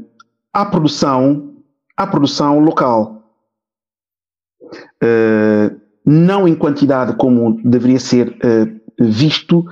há 0.52 0.66
produção, 0.66 1.54
há 1.96 2.06
produção 2.06 2.58
local, 2.60 3.34
é, 5.02 5.74
não 6.04 6.46
em 6.46 6.54
quantidade 6.54 7.16
como 7.16 7.58
deveria 7.64 7.98
ser 7.98 8.36
visto, 8.98 9.64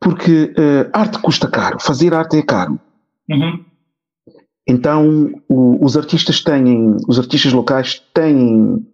porque 0.00 0.52
arte 0.92 1.20
custa 1.20 1.48
caro, 1.48 1.78
fazer 1.80 2.14
arte 2.14 2.36
é 2.36 2.42
caro. 2.42 2.80
Uhum. 3.30 3.64
Então 4.66 5.30
o, 5.48 5.84
os 5.84 5.96
artistas 5.96 6.42
têm, 6.42 6.96
os 7.06 7.18
artistas 7.18 7.52
locais 7.52 8.02
têm 8.12 8.84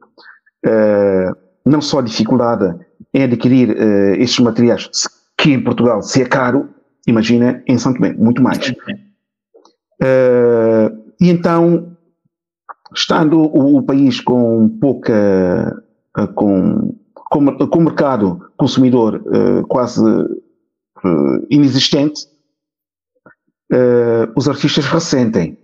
uh, 0.67 1.37
não 1.65 1.81
só 1.81 2.01
dificuldade 2.01 2.75
em 3.15 3.23
adquirir 3.25 3.71
uh, 3.71 4.15
estes 4.21 4.41
materiais, 4.41 4.89
que 5.37 5.53
em 5.53 5.63
Portugal 5.63 6.03
se 6.03 6.23
é 6.23 6.27
caro, 6.27 6.69
imagina 7.07 7.63
em 7.67 7.79
São 7.79 7.95
Tomé, 7.95 8.13
muito 8.13 8.43
mais. 8.43 8.59
Uh, 10.01 10.91
e 11.21 11.29
então, 11.29 11.97
estando 12.95 13.39
o, 13.41 13.79
o 13.79 13.83
país 13.83 14.21
com 14.21 14.69
pouca, 14.81 15.83
com, 16.35 16.95
com, 17.15 17.69
com 17.69 17.79
o 17.79 17.83
mercado 17.83 18.51
consumidor 18.57 19.23
quase 19.69 20.03
inexistente, 21.51 22.27
os 24.35 24.49
artistas 24.49 24.87
ressentem 24.87 25.60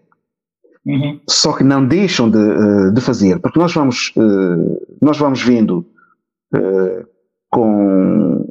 Uhum. 0.86 1.20
Só 1.28 1.52
que 1.52 1.64
não 1.64 1.84
deixam 1.84 2.30
de, 2.30 2.38
eh, 2.38 2.90
de 2.92 3.00
fazer, 3.00 3.40
porque 3.40 3.58
nós 3.58 3.74
vamos, 3.74 4.12
eh, 4.16 4.96
nós 5.02 5.18
vamos 5.18 5.42
vendo 5.42 5.84
eh, 6.54 7.04
com, 7.50 8.46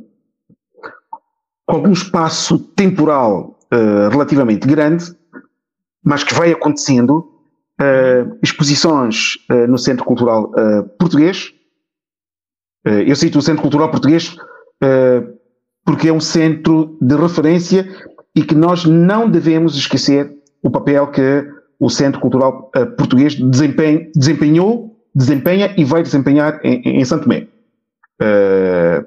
com 1.66 1.76
algum 1.76 1.94
espaço 1.94 2.60
temporal 2.60 3.54
relativamente 4.10 4.66
grande, 4.66 5.14
mas 6.02 6.24
que 6.24 6.34
vai 6.34 6.50
acontecendo 6.50 7.30
exposições 8.42 9.38
no 9.68 9.78
Centro 9.78 10.06
Cultural 10.06 10.50
Português. 10.98 11.52
eu 12.86 13.14
cito 13.18 13.40
o 13.40 13.42
Centro 13.42 13.64
Cultural 13.64 13.92
Português 13.92 14.38
porque 15.84 16.08
é 16.08 16.14
um 16.14 16.22
centro 16.22 16.98
de 17.02 17.16
referência 17.18 17.86
e 18.34 18.44
que 18.44 18.56
nós 18.56 18.86
não 18.86 19.30
devemos 19.30 19.76
esquecer 19.76 20.34
o 20.64 20.70
papel 20.70 21.08
que 21.08 21.55
o 21.80 21.90
Centro 21.90 22.20
Cultural 22.20 22.72
uh, 22.76 22.86
Português 22.96 23.36
desempenha, 23.36 24.10
desempenhou, 24.16 24.98
desempenha 25.14 25.74
e 25.78 25.84
vai 25.84 26.04
desempenhar 26.04 26.60
em, 26.64 27.00
em 27.00 27.06
Santo 27.06 27.24
Tomé. 27.24 27.48
Uh, 28.22 29.06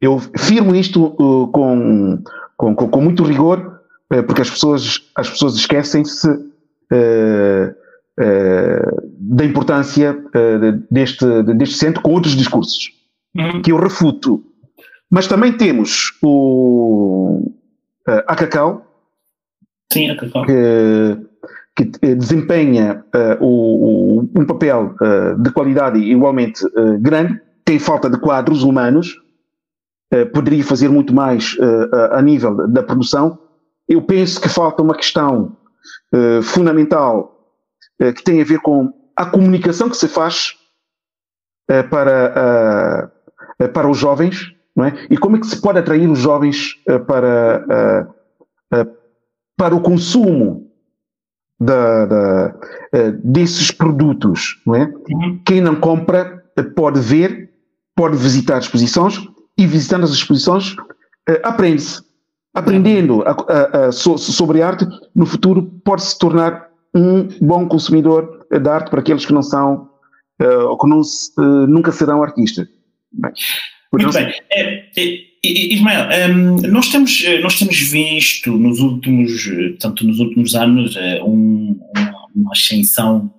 eu 0.00 0.18
firmo 0.38 0.74
isto 0.74 1.06
uh, 1.06 1.48
com, 1.48 2.22
com, 2.56 2.74
com, 2.74 3.00
muito 3.00 3.22
rigor, 3.22 3.80
porque 4.26 4.42
as 4.42 4.50
pessoas, 4.50 5.02
as 5.16 5.28
pessoas 5.28 5.56
esquecem-se 5.56 6.28
da 9.18 9.44
importância 9.44 10.16
deste, 10.88 11.42
deste 11.42 11.76
centro 11.76 12.00
com 12.02 12.12
outros 12.12 12.36
discursos, 12.36 12.92
uhum. 13.36 13.60
que 13.62 13.72
eu 13.72 13.76
refuto. 13.76 14.44
Mas 15.10 15.26
também 15.26 15.56
temos 15.56 16.12
o, 16.22 17.52
a 18.06 18.36
Cacau, 18.36 18.86
Sim, 19.92 20.14
Cacau. 20.16 20.44
Que, 20.44 21.16
que 21.76 21.90
eh, 22.00 22.14
desempenha 22.14 23.04
uh, 23.14 23.44
o, 23.44 24.20
um 24.34 24.46
papel 24.46 24.94
uh, 25.00 25.40
de 25.40 25.50
qualidade 25.52 25.98
igualmente 25.98 26.64
uh, 26.64 26.98
grande, 26.98 27.38
tem 27.64 27.78
falta 27.78 28.08
de 28.08 28.18
quadros 28.18 28.62
humanos, 28.62 29.20
poderia 30.32 30.62
fazer 30.62 30.88
muito 30.88 31.12
mais 31.12 31.56
a 32.12 32.22
nível 32.22 32.68
da 32.68 32.80
produção. 32.80 33.40
Eu 33.88 34.00
penso 34.02 34.40
que 34.40 34.48
falta 34.48 34.80
uma 34.80 34.94
questão 34.94 35.56
fundamental 36.44 37.52
que 37.98 38.22
tem 38.22 38.40
a 38.40 38.44
ver 38.44 38.60
com 38.60 38.92
a 39.16 39.26
comunicação 39.26 39.90
que 39.90 39.96
se 39.96 40.06
faz 40.06 40.54
para, 41.90 43.10
para 43.74 43.90
os 43.90 43.98
jovens, 43.98 44.54
não 44.76 44.84
é? 44.84 44.94
E 45.10 45.18
como 45.18 45.36
é 45.36 45.40
que 45.40 45.46
se 45.48 45.60
pode 45.60 45.80
atrair 45.80 46.08
os 46.08 46.20
jovens 46.20 46.76
para, 47.08 48.06
para 49.56 49.74
o 49.74 49.80
consumo 49.80 50.65
da, 51.58 52.06
da, 52.06 52.54
uh, 52.94 53.12
desses 53.24 53.70
produtos, 53.70 54.60
não 54.66 54.74
é? 54.74 54.92
Uhum. 55.10 55.40
Quem 55.44 55.60
não 55.60 55.74
compra 55.76 56.44
uh, 56.58 56.74
pode 56.74 57.00
ver, 57.00 57.50
pode 57.94 58.16
visitar 58.16 58.58
exposições 58.58 59.18
e 59.58 59.66
visitando 59.66 60.04
as 60.04 60.10
exposições 60.10 60.72
uh, 60.72 61.40
aprende-se. 61.42 62.04
Aprendendo 62.54 63.22
a, 63.22 63.30
a, 63.30 63.86
a, 63.86 63.92
so, 63.92 64.16
sobre 64.16 64.62
arte, 64.62 64.86
no 65.14 65.26
futuro 65.26 65.62
pode 65.84 66.02
se 66.02 66.18
tornar 66.18 66.68
um 66.94 67.28
bom 67.40 67.68
consumidor 67.68 68.46
de 68.50 68.68
arte 68.68 68.88
para 68.88 69.00
aqueles 69.00 69.26
que 69.26 69.32
não 69.32 69.42
são 69.42 69.90
ou 70.68 70.78
que 70.78 70.88
não 70.88 71.02
se, 71.02 71.32
nunca 71.38 71.92
serão 71.92 72.22
artistas. 72.22 72.66
Bem, 73.12 73.32
Muito 73.92 74.10
bem. 74.10 74.32
É, 74.50 74.78
é, 74.98 75.18
Ismael, 75.74 76.08
um, 76.30 76.56
nós, 76.68 76.88
temos, 76.88 77.22
eh, 77.24 77.40
nós 77.40 77.58
temos 77.58 77.76
visto 77.76 78.52
nos 78.56 78.80
últimos, 78.80 79.46
eh, 79.46 79.74
tanto 79.78 80.06
nos 80.06 80.18
últimos 80.18 80.54
anos, 80.54 80.96
eh, 80.96 81.22
um, 81.22 81.78
uma 82.34 82.52
ascensão, 82.52 83.32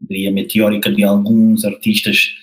diria, 0.00 0.30
meteórica 0.30 0.90
de 0.90 1.04
alguns 1.04 1.64
artistas 1.64 2.34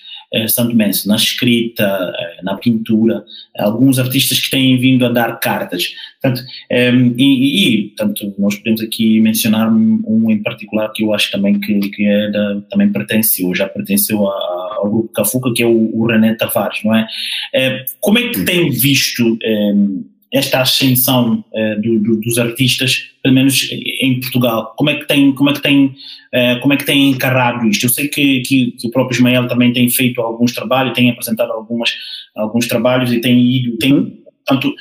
Santo 0.48 0.76
Menso, 0.76 1.08
na 1.08 1.16
escrita, 1.16 2.12
na 2.42 2.56
pintura, 2.56 3.24
alguns 3.58 3.98
artistas 3.98 4.38
que 4.40 4.50
têm 4.50 4.78
vindo 4.78 5.06
a 5.06 5.08
dar 5.08 5.38
cartas. 5.40 5.94
Portanto, 6.20 6.46
e, 6.70 7.78
e 7.78 7.88
portanto, 7.88 8.34
nós 8.38 8.56
podemos 8.56 8.82
aqui 8.82 9.20
mencionar 9.20 9.72
um 9.72 10.30
em 10.30 10.42
particular 10.42 10.92
que 10.92 11.04
eu 11.04 11.14
acho 11.14 11.30
também 11.30 11.58
que, 11.58 11.78
que 11.80 12.04
é 12.04 12.30
da, 12.30 12.60
também 12.70 12.92
pertence, 12.92 13.42
ou 13.44 13.54
já 13.54 13.68
pertenceu 13.68 14.26
a, 14.28 14.76
ao 14.78 14.90
grupo 14.90 15.12
Cafuca, 15.12 15.52
que 15.54 15.62
é 15.62 15.66
o, 15.66 15.90
o 15.94 16.06
René 16.06 16.34
Tavares, 16.34 16.82
não 16.84 16.94
é? 16.94 17.06
Como 18.00 18.18
é 18.18 18.28
que 18.28 18.44
tem 18.44 18.70
visto 18.70 19.38
esta 20.32 20.60
ascensão 20.60 21.44
uh, 21.52 21.80
do, 21.80 21.98
do, 22.00 22.20
dos 22.20 22.38
artistas, 22.38 23.10
pelo 23.22 23.34
menos 23.34 23.68
em 23.72 24.20
Portugal? 24.20 24.74
Como 24.76 24.90
é 24.90 24.94
que 24.94 25.06
tem, 25.06 25.32
como 25.32 25.50
é 25.50 25.54
que 25.54 25.62
tem, 25.62 25.86
uh, 25.86 26.60
como 26.60 26.74
é 26.74 26.76
que 26.76 26.84
tem 26.84 27.10
encarado 27.10 27.66
isto? 27.66 27.86
Eu 27.86 27.90
sei 27.90 28.08
que, 28.08 28.40
que, 28.40 28.72
que, 28.72 28.86
o 28.86 28.90
próprio 28.90 29.16
Ismael 29.16 29.48
também 29.48 29.72
tem 29.72 29.88
feito 29.88 30.20
alguns 30.20 30.52
trabalhos, 30.52 30.94
tem 30.94 31.10
apresentado 31.10 31.52
algumas, 31.52 31.94
alguns 32.36 32.66
trabalhos 32.66 33.12
e 33.12 33.20
tem 33.20 33.40
ido, 33.40 33.78
tem, 33.78 33.92
uhum. 33.92 34.18
portanto, 34.46 34.74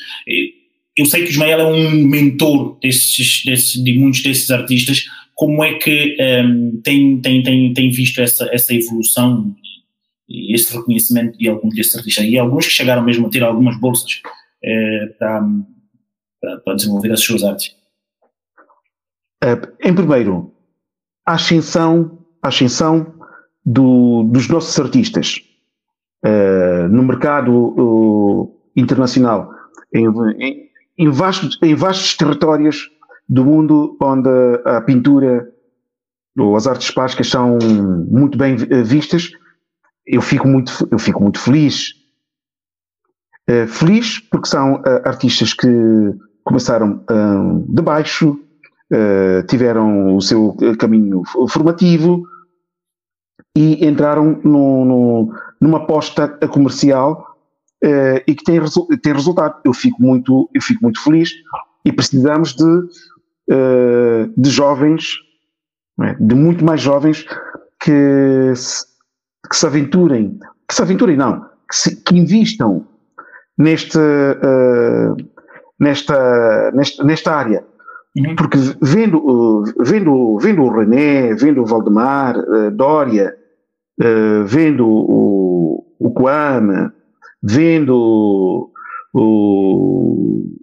eu 0.97 1.05
sei 1.05 1.23
que 1.23 1.29
o 1.29 1.31
Ismael 1.31 1.59
é 1.59 1.65
um 1.65 2.07
mentor 2.07 2.77
desses, 2.81 3.43
desses, 3.45 3.83
de 3.83 3.93
muitos 3.97 4.21
desses 4.21 4.49
artistas. 4.51 5.05
Como 5.35 5.63
é 5.63 5.75
que 5.75 6.17
um, 6.19 6.23
ehm, 6.23 6.81
tem, 6.83 7.21
tem, 7.21 7.43
tem, 7.43 7.73
tem 7.73 7.91
visto 7.91 8.19
essa, 8.19 8.49
essa 8.51 8.73
evolução 8.73 9.55
e 10.27 10.55
esse 10.55 10.75
reconhecimento 10.75 11.37
de 11.37 11.47
alguns 11.47 11.75
desses 11.75 11.95
artistas? 11.95 12.25
E 12.25 12.37
alguns 12.37 12.65
que 12.65 12.73
chegaram 12.73 13.03
mesmo 13.03 13.27
a 13.27 13.29
ter 13.29 13.43
algumas 13.43 13.79
bolsas 13.79 14.19
para, 15.19 16.59
para, 16.59 16.75
desenvolver 16.75 17.11
as 17.11 17.21
suas 17.21 17.43
artes? 17.43 17.75
É, 19.43 19.53
em 19.87 19.93
primeiro, 19.93 20.53
a 21.25 21.33
ascensão, 21.33 22.25
a 22.41 22.47
ascensão 22.47 23.13
do, 23.65 24.23
dos 24.23 24.47
nossos 24.47 24.79
artistas 24.79 25.41
uh, 26.25 26.87
no 26.89 27.03
mercado 27.03 27.51
uh, 27.51 28.61
internacional, 28.75 29.51
em, 29.93 30.07
em, 30.39 30.69
em, 30.97 31.09
vastos, 31.09 31.59
em 31.61 31.75
vastos 31.75 32.15
territórios 32.15 32.89
do 33.27 33.45
mundo 33.45 33.97
onde 34.01 34.29
a 34.65 34.81
pintura 34.81 35.53
ou 36.37 36.55
as 36.55 36.67
artes 36.67 36.91
plásticas 36.91 37.27
são 37.27 37.57
muito 38.09 38.37
bem 38.37 38.55
vistas, 38.55 39.31
eu 40.05 40.21
fico 40.21 40.47
muito, 40.47 40.87
eu 40.91 40.99
fico 40.99 41.21
muito 41.21 41.39
feliz 41.39 41.96
eh, 43.47 43.65
feliz 43.65 44.19
porque 44.19 44.49
são 44.49 44.75
uh, 44.75 44.83
artistas 45.05 45.53
que 45.53 45.67
começaram 46.43 47.01
uh, 47.09 47.65
de 47.73 47.81
baixo, 47.81 48.39
tiveram 49.49 50.15
o 50.15 50.21
seu 50.21 50.55
caminho 50.79 51.21
formativo 51.49 52.23
e 53.53 53.85
entraram 53.85 54.39
no, 54.45 54.85
no, 54.85 55.33
numa 55.59 55.79
aposta 55.79 56.29
comercial 56.47 57.35
e 58.25 58.33
que 58.33 58.45
tem, 58.45 58.61
resu 58.61 58.87
tem 59.03 59.11
resultado. 59.11 59.59
Eu 59.65 59.73
fico 59.73 60.01
muito, 60.01 60.49
eu 60.53 60.61
fico 60.61 60.81
muito 60.83 61.03
feliz 61.03 61.31
e 61.83 61.91
precisamos 61.91 62.55
de, 62.55 62.87
de 64.37 64.49
jovens, 64.49 65.17
é? 66.03 66.13
de 66.13 66.33
muito 66.33 66.63
mais 66.63 66.79
jovens 66.79 67.25
que 67.81 68.53
se, 68.55 68.85
que 69.49 69.55
se 69.57 69.65
aventurem, 69.65 70.39
que 70.65 70.73
se 70.73 70.81
aventurem 70.81 71.17
não, 71.17 71.41
que, 71.69 71.75
se, 71.75 71.95
que 72.03 72.17
invistam 72.17 72.87
neste, 73.57 73.97
uh, 73.97 75.15
nesta, 75.79 76.71
nesta, 76.71 77.03
nesta 77.03 77.35
área. 77.35 77.65
Uhum. 78.15 78.35
Porque 78.35 78.57
vendo, 78.81 79.17
uh, 79.17 79.63
vendo, 79.83 80.37
vendo 80.37 80.63
o 80.63 80.69
René, 80.69 81.33
vendo 81.33 81.61
o 81.61 81.65
Valdemar, 81.65 82.37
uh, 82.37 82.71
Dória, 82.71 83.35
vendo 84.45 84.87
o, 84.87 85.83
o 85.97 86.11
Kwame, 86.11 86.91
vendo 87.41 88.71
o. 89.11 90.53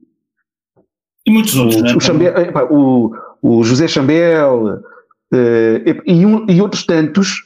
E 1.27 1.33
muitos 1.33 1.57
outros, 1.57 1.81
o, 1.81 1.83
né? 1.83 1.97
o, 1.97 2.01
Chambel, 2.01 2.33
o, 2.71 3.13
o 3.43 3.65
José 3.65 3.89
Chambel 3.89 4.81
e, 6.07 6.25
um, 6.25 6.47
e 6.49 6.63
outros 6.63 6.87
tantos 6.87 7.43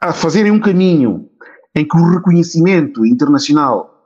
a 0.00 0.14
fazerem 0.14 0.50
um 0.50 0.60
caminho 0.60 1.27
em 1.74 1.86
que 1.86 1.96
o 1.96 2.10
reconhecimento 2.10 3.06
internacional 3.06 3.98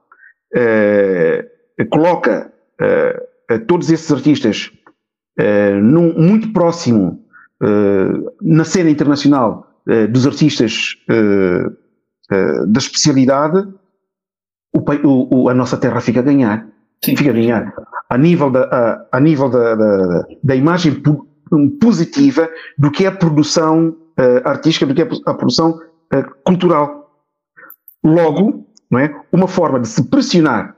eh, 0.55 1.49
coloca 1.91 2.53
eh, 2.81 3.59
todos 3.67 3.91
esses 3.91 4.11
artistas 4.13 4.71
eh, 5.39 5.81
num, 5.81 6.13
muito 6.15 6.53
próximo 6.53 7.21
na 8.41 8.65
cena 8.65 8.91
internacional 8.91 9.69
dos 10.11 10.27
artistas 10.27 10.97
da 11.09 12.79
especialidade, 12.79 13.69
o, 14.75 14.83
o, 15.31 15.49
a 15.49 15.55
nossa 15.55 15.77
terra 15.77 16.01
fica 16.01 16.19
a 16.19 16.25
ganhar. 16.25 16.67
Sim. 17.05 17.15
Fica 17.15 17.31
a 17.31 17.35
ganhar. 17.35 17.73
A 18.11 18.19
nível 18.19 18.51
da, 18.51 18.65
a, 18.65 19.17
a 19.17 19.21
nível 19.21 19.49
da, 19.49 19.77
da, 19.77 20.27
da 20.43 20.57
imagem 20.57 21.01
positiva 21.81 22.51
do 22.77 22.91
que 22.91 23.05
é 23.05 23.07
a 23.07 23.13
produção 23.13 23.97
artística, 24.45 24.85
do 24.85 24.93
que 24.93 25.03
é 25.03 25.09
a 25.27 25.35
produção 25.35 25.79
cultural. 26.45 27.02
Logo, 28.05 28.67
não 28.91 28.99
é? 28.99 29.25
uma 29.33 29.49
forma 29.49 29.81
de 29.81 29.89
se 29.89 30.03
pressionar, 30.05 30.77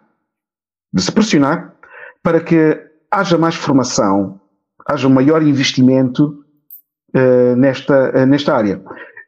de 0.93 1.03
se 1.03 1.11
pressionar 1.11 1.75
para 2.23 2.41
que 2.41 2.81
haja 3.11 3.39
mais 3.39 3.55
formação, 3.55 4.41
haja 4.87 5.09
um 5.09 5.13
maior 5.13 5.43
investimento 5.43 6.45
uh, 7.15 7.57
nesta, 7.57 8.11
uh, 8.11 8.27
nesta 8.27 8.55
área. 8.55 8.83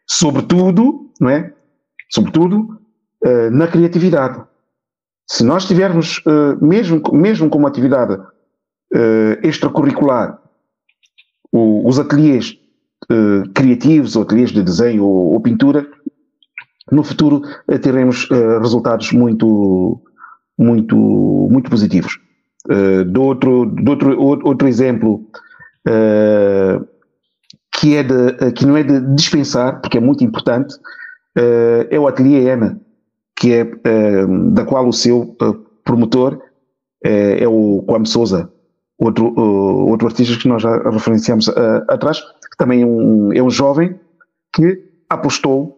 Sobretudo, 0.07 1.11
não 1.21 1.31
é? 1.31 1.53
Sobretudo 2.11 2.81
uh, 3.25 3.51
na 3.51 3.67
criatividade. 3.67 4.43
Se 5.29 5.43
nós 5.45 5.67
tivermos, 5.67 6.23
mesmo, 6.63 7.03
mesmo 7.13 7.51
com 7.51 7.59
uma 7.59 7.69
atividade 7.69 8.17
extracurricular, 9.43 10.41
o, 11.51 11.85
os 11.89 11.99
ateliês 11.99 12.57
criativos, 13.53 14.15
ou 14.15 14.23
ateliês 14.23 14.51
de 14.51 14.63
desenho 14.63 15.03
ou, 15.03 15.33
ou 15.33 15.41
pintura, 15.41 15.85
no 16.91 17.03
futuro 17.03 17.43
eh, 17.69 17.79
teremos 17.79 18.29
uh, 18.31 18.61
resultados 18.61 19.13
muito, 19.13 20.01
muito, 20.59 20.97
muito 20.97 21.71
positivos. 21.71 22.19
Uh, 22.69 23.05
do 23.05 23.23
outro, 23.23 23.67
do 23.67 23.91
outro, 23.91 24.21
outro 24.21 24.69
exemplo 24.69 25.25
que, 27.73 27.95
é 27.95 28.03
de, 28.03 28.53
que 28.53 28.67
não 28.67 28.77
é 28.77 28.83
de 28.83 29.01
dispensar, 29.15 29.81
porque 29.81 29.99
é 29.99 30.01
muito 30.01 30.25
importante, 30.25 30.75
é 31.89 31.97
o 31.97 32.09
Ateliê 32.09 32.51
EMA, 32.51 32.81
que 33.39 33.53
é 33.53 33.65
da 34.51 34.65
qual 34.65 34.89
o 34.89 34.93
seu 34.93 35.37
promotor 35.85 36.41
é 37.05 37.47
o 37.47 37.85
Kwame 37.87 38.05
Souza, 38.05 38.51
outro, 38.99 39.33
outro 39.39 40.09
artista 40.09 40.37
que 40.37 40.49
nós 40.49 40.61
já 40.61 40.77
referenciamos 40.91 41.49
atrás, 41.87 42.21
que 42.21 42.57
também 42.59 42.83
é 42.83 42.87
um, 42.87 43.33
é 43.33 43.41
um 43.41 43.51
jovem 43.51 43.97
que 44.53 44.83
apostou 45.09 45.76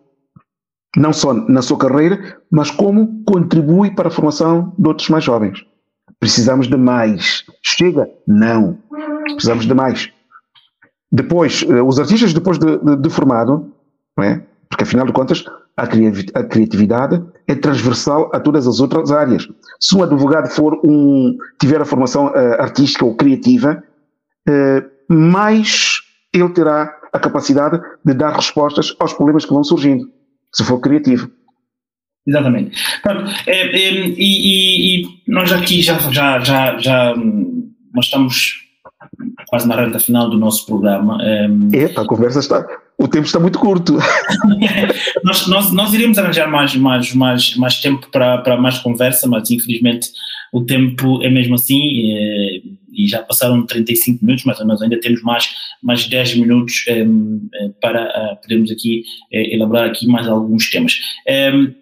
não 0.97 1.13
só 1.13 1.33
na 1.35 1.63
sua 1.63 1.79
carreira, 1.79 2.41
mas 2.51 2.71
como 2.71 3.23
contribui 3.25 3.91
para 3.91 4.09
a 4.09 4.11
formação 4.11 4.75
de 4.79 4.89
outros 4.89 5.09
mais 5.09 5.25
jovens. 5.25 5.65
Precisamos 6.19 6.67
de 6.67 6.77
mais. 6.77 7.45
Chega? 7.63 8.09
Não. 8.27 8.79
Precisamos 9.25 9.67
de 9.67 9.75
mais. 9.75 10.11
Depois, 11.11 11.65
eh, 11.69 11.83
os 11.83 11.99
artistas, 11.99 12.33
depois 12.33 12.59
de, 12.59 12.79
de, 12.79 12.97
de 12.97 13.11
formado, 13.11 13.73
é? 14.21 14.41
porque 14.69 14.85
afinal 14.85 15.07
de 15.07 15.13
contas, 15.13 15.45
a 15.77 15.87
criatividade 15.87 17.23
é 17.47 17.55
transversal 17.55 18.31
a 18.35 18.41
todas 18.41 18.67
as 18.67 18.81
outras 18.81 19.13
áreas. 19.13 19.47
Se 19.79 19.97
um 19.97 20.03
advogado 20.03 20.49
for 20.49 20.75
um, 20.85 21.37
tiver 21.61 21.81
a 21.81 21.85
formação 21.85 22.27
uh, 22.27 22.61
artística 22.61 23.05
ou 23.05 23.15
criativa, 23.15 23.83
uh, 24.49 25.15
mais 25.15 26.01
ele 26.33 26.49
terá 26.49 26.99
a 27.13 27.19
capacidade 27.19 27.81
de 28.05 28.13
dar 28.13 28.35
respostas 28.35 28.95
aos 28.99 29.13
problemas 29.13 29.45
que 29.45 29.55
vão 29.55 29.63
surgindo 29.63 30.11
se 30.53 30.65
for 30.65 30.81
criativo. 30.81 31.31
Exatamente. 32.27 32.77
Pronto, 33.03 33.31
é, 33.47 33.61
é, 33.61 33.93
e, 34.07 35.03
e, 35.03 35.09
nós 35.27 35.51
aqui 35.51 35.81
já, 35.81 35.99
já, 36.11 36.39
já, 36.41 36.79
já 36.79 37.15
nós 37.95 38.05
estamos 38.05 38.69
quase 39.49 39.67
na 39.67 39.77
reta 39.77 39.99
final 39.99 40.29
do 40.29 40.39
nosso 40.39 40.67
programa. 40.67 41.19
É, 41.23 41.47
a 41.99 42.05
conversa 42.05 42.41
está. 42.41 42.67
O 42.99 43.09
tempo 43.09 43.27
está 43.27 43.39
muito 43.39 43.59
curto. 43.59 43.97
nós, 45.25 45.47
nós, 45.47 45.73
nós 45.73 45.95
iremos 45.95 46.19
arranjar 46.19 46.51
mais, 46.51 46.75
mais, 46.75 47.15
mais, 47.15 47.57
mais 47.57 47.81
tempo 47.81 48.09
para, 48.11 48.39
para 48.39 48.57
mais 48.61 48.79
conversa, 48.79 49.27
mas 49.29 49.51
infelizmente 49.51 50.11
o 50.53 50.65
tempo 50.65 51.23
é 51.23 51.31
mesmo 51.31 51.55
assim. 51.55 52.13
É, 52.13 52.61
e 52.99 53.07
já 53.07 53.23
passaram 53.23 53.65
35 53.65 54.25
minutos, 54.25 54.45
mas 54.45 54.59
nós 54.67 54.83
ainda 54.83 54.99
temos 55.01 55.23
mais, 55.23 55.49
mais 55.83 56.07
10 56.07 56.37
minutos 56.37 56.85
um, 56.89 57.49
eh, 57.55 57.71
para 57.81 58.05
uh, 58.05 58.43
podermos 58.43 58.71
aqui 58.71 59.05
uh, 59.33 59.55
elaborar 59.55 59.89
aqui 59.89 60.07
mais 60.09 60.27
alguns 60.27 60.69
temas. 60.69 60.99
Um, 61.55 61.73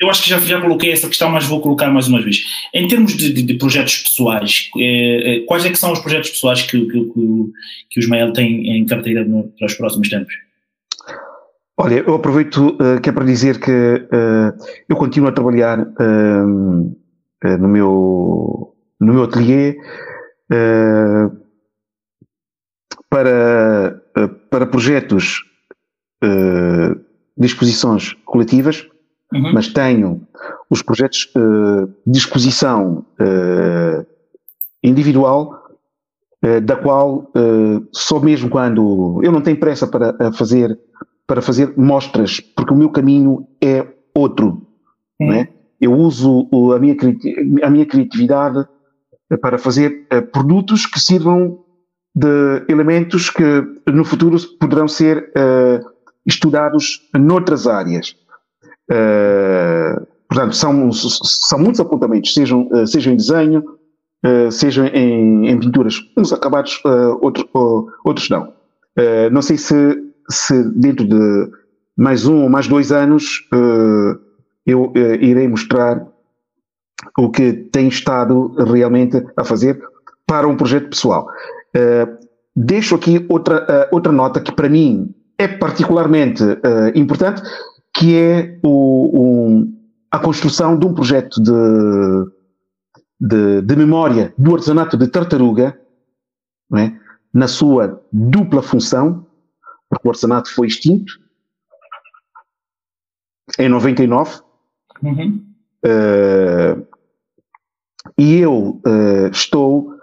eu 0.00 0.10
acho 0.10 0.24
que 0.24 0.28
já, 0.28 0.38
já 0.40 0.60
coloquei 0.60 0.90
essa 0.90 1.08
questão, 1.08 1.30
mas 1.30 1.46
vou 1.46 1.60
colocar 1.62 1.88
mais 1.88 2.08
uma 2.08 2.20
vez. 2.20 2.42
Em 2.74 2.86
termos 2.86 3.16
de, 3.16 3.32
de, 3.32 3.42
de 3.42 3.54
projetos 3.54 3.98
pessoais, 3.98 4.70
quais 5.46 5.64
é 5.64 5.70
que 5.70 5.78
são 5.78 5.90
os 5.90 6.00
projetos 6.00 6.30
pessoais 6.30 6.62
que, 6.62 6.78
que, 6.78 7.04
que, 7.04 7.52
que 7.90 7.98
o 7.98 8.00
Ismael 8.00 8.30
tem 8.34 8.76
em 8.76 8.84
carteira 8.84 9.24
no, 9.24 9.44
para 9.58 9.66
os 9.66 9.74
próximos 9.74 10.10
tempos? 10.10 10.34
Olha, 11.78 12.02
eu 12.06 12.14
aproveito 12.14 12.76
uh, 12.80 13.00
que 13.02 13.10
é 13.10 13.12
para 13.12 13.24
dizer 13.24 13.60
que 13.60 13.70
uh, 13.70 14.64
eu 14.88 14.96
continuo 14.96 15.28
a 15.28 15.32
trabalhar 15.32 15.80
uh, 15.80 16.96
no 17.58 17.68
meu 17.68 18.75
no 19.00 19.14
meu 19.14 19.24
ateliê 19.24 19.78
para 23.10 24.02
para 24.50 24.66
projetos 24.66 25.44
de 26.22 27.46
exposições 27.46 28.14
coletivas, 28.24 28.88
uhum. 29.32 29.52
mas 29.52 29.68
tenho 29.68 30.26
os 30.70 30.82
projetos 30.82 31.30
de 32.06 32.18
exposição 32.18 33.04
individual 34.82 35.62
da 36.62 36.76
qual 36.76 37.30
só 37.92 38.20
mesmo 38.20 38.48
quando 38.48 39.20
eu 39.22 39.30
não 39.30 39.42
tenho 39.42 39.58
pressa 39.58 39.86
para 39.86 40.32
fazer 40.32 40.78
para 41.26 41.42
fazer 41.42 41.74
mostras, 41.76 42.40
porque 42.40 42.72
o 42.72 42.76
meu 42.76 42.88
caminho 42.88 43.46
é 43.60 43.86
outro. 44.14 44.62
Hum. 45.20 45.32
É? 45.32 45.48
Eu 45.80 45.92
uso 45.92 46.48
a 46.74 46.78
minha, 46.78 46.96
a 47.62 47.70
minha 47.70 47.84
criatividade 47.84 48.66
para 49.40 49.58
fazer 49.58 50.06
uh, 50.12 50.22
produtos 50.22 50.86
que 50.86 51.00
sirvam 51.00 51.64
de 52.14 52.64
elementos 52.68 53.28
que 53.28 53.42
no 53.86 54.04
futuro 54.04 54.38
poderão 54.58 54.86
ser 54.86 55.32
uh, 55.36 55.84
estudados 56.24 57.00
noutras 57.14 57.66
áreas. 57.66 58.16
Uh, 58.90 60.06
portanto, 60.28 60.54
são, 60.54 60.92
são 60.92 61.58
muitos 61.58 61.80
apontamentos, 61.80 62.32
sejam, 62.32 62.68
sejam 62.86 63.12
em 63.12 63.16
desenho, 63.16 63.64
sejam 64.50 64.86
em, 64.86 65.48
em, 65.48 65.60
pinturas, 65.60 66.00
uns 66.16 66.32
acabados, 66.32 66.82
outros, 67.20 67.46
outros 68.04 68.28
não. 68.28 68.52
não 69.30 69.40
sei 69.40 69.56
se 69.56 70.02
se 70.28 70.64
dentro 70.74 71.06
de 71.06 71.48
mais 71.96 72.26
um 72.26 72.42
ou 72.42 72.48
mais 72.48 72.66
dois 72.66 72.90
anos 72.90 73.48
eu 74.66 74.92
irei 75.20 75.46
mostrar 75.46 76.04
o 77.18 77.30
que 77.30 77.52
tenho 77.52 77.88
estado 77.88 78.54
realmente 78.64 79.24
a 79.36 79.44
fazer 79.44 79.80
para 80.26 80.48
um 80.48 80.56
projeto 80.56 80.90
pessoal. 80.90 81.28
Uh, 81.76 82.26
deixo 82.54 82.94
aqui 82.94 83.24
outra, 83.28 83.88
outra 83.92 84.12
nota 84.12 84.40
que 84.40 84.52
para 84.52 84.68
mim 84.68 85.14
é 85.38 85.46
particularmente 85.46 86.42
importante, 86.94 87.42
que 87.94 88.16
é 88.16 88.58
o, 88.64 89.60
o, 89.60 89.68
a 90.10 90.18
construção 90.18 90.78
de 90.78 90.86
um 90.86 90.94
projeto 90.94 91.42
de, 91.42 91.52
de, 93.20 93.62
de 93.62 93.76
memória 93.76 94.32
do 94.38 94.54
artesanato 94.54 94.96
de 94.96 95.08
tartaruga, 95.08 95.78
é? 96.74 96.92
na 97.32 97.46
sua 97.46 98.02
dupla 98.12 98.62
função, 98.62 99.26
porque 99.88 100.08
o 100.08 100.10
orçanato 100.10 100.52
foi 100.54 100.66
extinto 100.66 101.12
em 103.58 103.68
99. 103.68 104.40
Uhum. 105.02 105.44
Uh, 105.84 106.86
e 108.18 108.40
eu 108.40 108.80
uh, 108.86 109.26
estou 109.30 109.94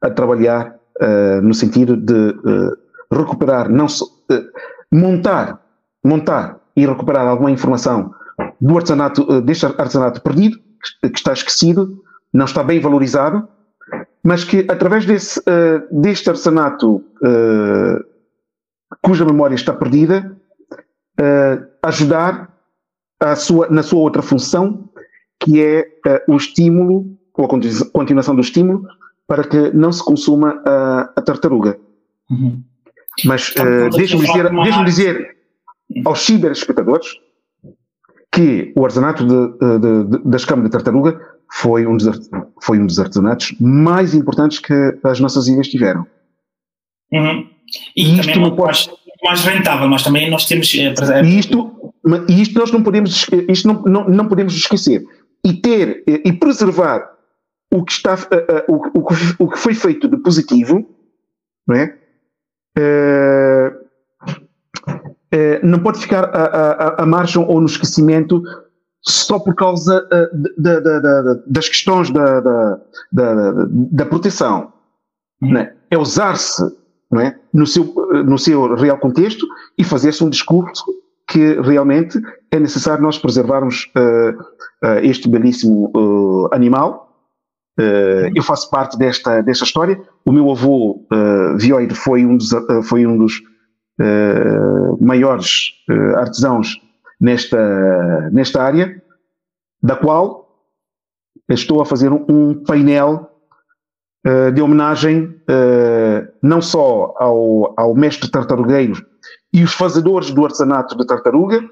a 0.00 0.10
trabalhar 0.10 0.76
uh, 1.00 1.40
no 1.42 1.54
sentido 1.54 1.96
de 1.96 2.34
recuperar, 3.10 3.68
não 3.68 3.88
so, 3.88 4.06
montar, 4.92 5.60
montar 6.04 6.60
e 6.74 6.86
recuperar 6.86 7.26
alguma 7.26 7.50
informação 7.50 8.14
do 8.60 8.76
artesanato, 8.76 9.40
deste 9.42 9.66
artesanato 9.66 10.20
perdido, 10.20 10.58
que 11.00 11.16
está 11.16 11.32
esquecido, 11.32 12.02
não 12.32 12.44
está 12.44 12.62
bem 12.62 12.80
valorizado, 12.80 13.48
mas 14.22 14.44
que 14.44 14.66
através 14.68 15.06
desse, 15.06 15.40
deste 15.90 16.28
artesanato 16.28 17.02
cuja 19.02 19.24
memória 19.24 19.54
está 19.54 19.72
perdida, 19.72 20.36
ajudar 21.82 22.55
sua, 23.36 23.68
na 23.68 23.82
sua 23.82 24.00
outra 24.00 24.22
função, 24.22 24.88
que 25.40 25.60
é 25.62 25.86
uh, 26.06 26.32
o 26.32 26.36
estímulo, 26.36 27.16
ou 27.34 27.44
a 27.44 27.48
continuação 27.92 28.34
do 28.34 28.40
estímulo, 28.40 28.86
para 29.26 29.44
que 29.44 29.70
não 29.70 29.92
se 29.92 30.04
consuma 30.04 30.62
a, 30.64 31.12
a 31.16 31.22
tartaruga. 31.22 31.78
Uhum. 32.30 32.62
Mas 33.24 33.50
uh, 33.50 33.90
deixe-me 33.90 34.26
dizer, 34.26 34.50
deixe 34.50 34.84
dizer 34.84 35.36
aos 36.04 36.20
ciberespectadores 36.20 37.08
que 38.32 38.72
o 38.76 38.84
artesanato 38.84 39.26
de, 39.26 39.78
de, 39.78 40.04
de, 40.04 40.28
das 40.28 40.44
câmaras 40.44 40.70
de 40.70 40.76
tartaruga 40.76 41.18
foi 41.50 41.86
um, 41.86 41.96
dos, 41.96 42.28
foi 42.62 42.78
um 42.78 42.86
dos 42.86 42.98
artesanatos 42.98 43.54
mais 43.60 44.14
importantes 44.14 44.58
que 44.58 44.98
as 45.04 45.20
nossas 45.20 45.48
ilhas 45.48 45.68
tiveram. 45.68 46.06
Uhum. 47.12 47.48
E, 47.96 48.20
isto 48.20 48.38
não 48.38 48.54
pode... 48.54 48.66
mais, 48.66 48.90
mais 49.24 49.44
rentável, 49.44 49.88
mas 49.88 50.02
também 50.02 50.30
nós 50.30 50.46
temos. 50.46 50.72
Eh, 50.74 50.92
e 51.24 51.38
isto, 51.38 51.85
isto 52.28 52.58
nós 52.58 52.70
não 52.70 52.82
podemos, 52.82 53.26
isto 53.48 53.68
não, 53.68 53.82
não, 53.82 54.08
não 54.08 54.28
podemos 54.28 54.54
esquecer. 54.54 55.04
E 55.44 55.54
ter 55.54 56.02
e 56.06 56.32
preservar 56.32 57.08
o 57.72 57.84
que, 57.84 57.92
está, 57.92 58.16
o, 58.68 58.98
o, 58.98 59.44
o 59.44 59.50
que 59.50 59.58
foi 59.58 59.74
feito 59.74 60.08
de 60.08 60.16
positivo, 60.16 60.84
não 61.66 61.76
é? 61.76 61.98
Uh, 62.78 63.86
não 65.62 65.80
pode 65.80 65.98
ficar 65.98 66.24
à, 66.24 66.44
à, 66.44 67.02
à 67.02 67.06
margem 67.06 67.44
ou 67.46 67.60
no 67.60 67.66
esquecimento 67.66 68.42
só 69.02 69.38
por 69.38 69.54
causa 69.54 70.06
da, 70.58 70.80
da, 70.80 70.98
da, 70.98 71.34
das 71.46 71.68
questões 71.68 72.10
da, 72.10 72.40
da, 73.12 74.06
proteção. 74.06 74.72
Hum. 75.42 75.56
É? 75.56 75.74
é 75.90 75.98
usar-se 75.98 76.62
não 77.10 77.20
é? 77.20 77.38
no, 77.52 77.66
seu, 77.66 77.84
no 78.24 78.38
seu 78.38 78.74
real 78.74 78.98
contexto 78.98 79.46
e 79.78 79.84
fazer-se 79.84 80.24
um 80.24 80.30
discurso 80.30 80.84
que 81.28 81.60
realmente 81.60 82.20
é 82.50 82.60
necessário 82.60 83.02
nós 83.02 83.18
preservarmos 83.18 83.90
uh, 83.96 84.30
uh, 84.86 84.98
este 85.02 85.28
belíssimo 85.28 85.90
uh, 85.96 86.54
animal. 86.54 87.04
eu 88.34 88.42
faço 88.42 88.70
parte 88.70 88.96
desta, 88.96 89.42
desta 89.42 89.64
história. 89.64 90.00
O 90.24 90.32
meu 90.32 90.50
avô, 90.50 91.06
uh, 91.12 91.58
Vioide, 91.58 91.94
foi 91.94 92.24
um 92.24 92.36
dos, 92.36 92.48
foi 92.84 93.06
um 93.06 93.18
dos 93.18 93.42
maiores 95.00 95.72
artesãos 96.16 96.80
nesta, 97.18 98.30
nesta 98.30 98.62
área, 98.62 99.02
da 99.82 99.96
qual 99.96 100.46
estou 101.48 101.80
a 101.80 101.86
fazer 101.86 102.12
um, 102.12 102.62
painel 102.64 103.30
de 104.54 104.60
homenagem 104.60 105.34
não 106.42 106.60
só 106.60 107.14
ao, 107.18 107.72
ao 107.78 107.94
mestre 107.94 108.30
tartarugueiro 108.30 109.02
e 109.56 109.64
os 109.64 109.72
fazedores 109.72 110.30
do 110.30 110.44
artesanato 110.44 110.96
de 110.96 111.06
tartaruga, 111.06 111.68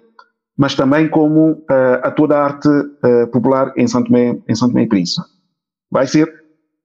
mas 0.56 0.74
também 0.74 1.08
como 1.08 1.52
uh, 1.52 2.00
a 2.02 2.10
toda 2.10 2.38
a 2.38 2.44
arte 2.44 2.68
popular 3.30 3.72
em 3.76 3.86
São 3.86 4.02
Tomé, 4.02 4.40
em 4.48 4.54
São 4.54 4.68
Tomé 4.68 4.84
e 4.84 4.88
Príncipe. 4.88 5.26
Vai 5.90 6.06
ser, 6.06 6.32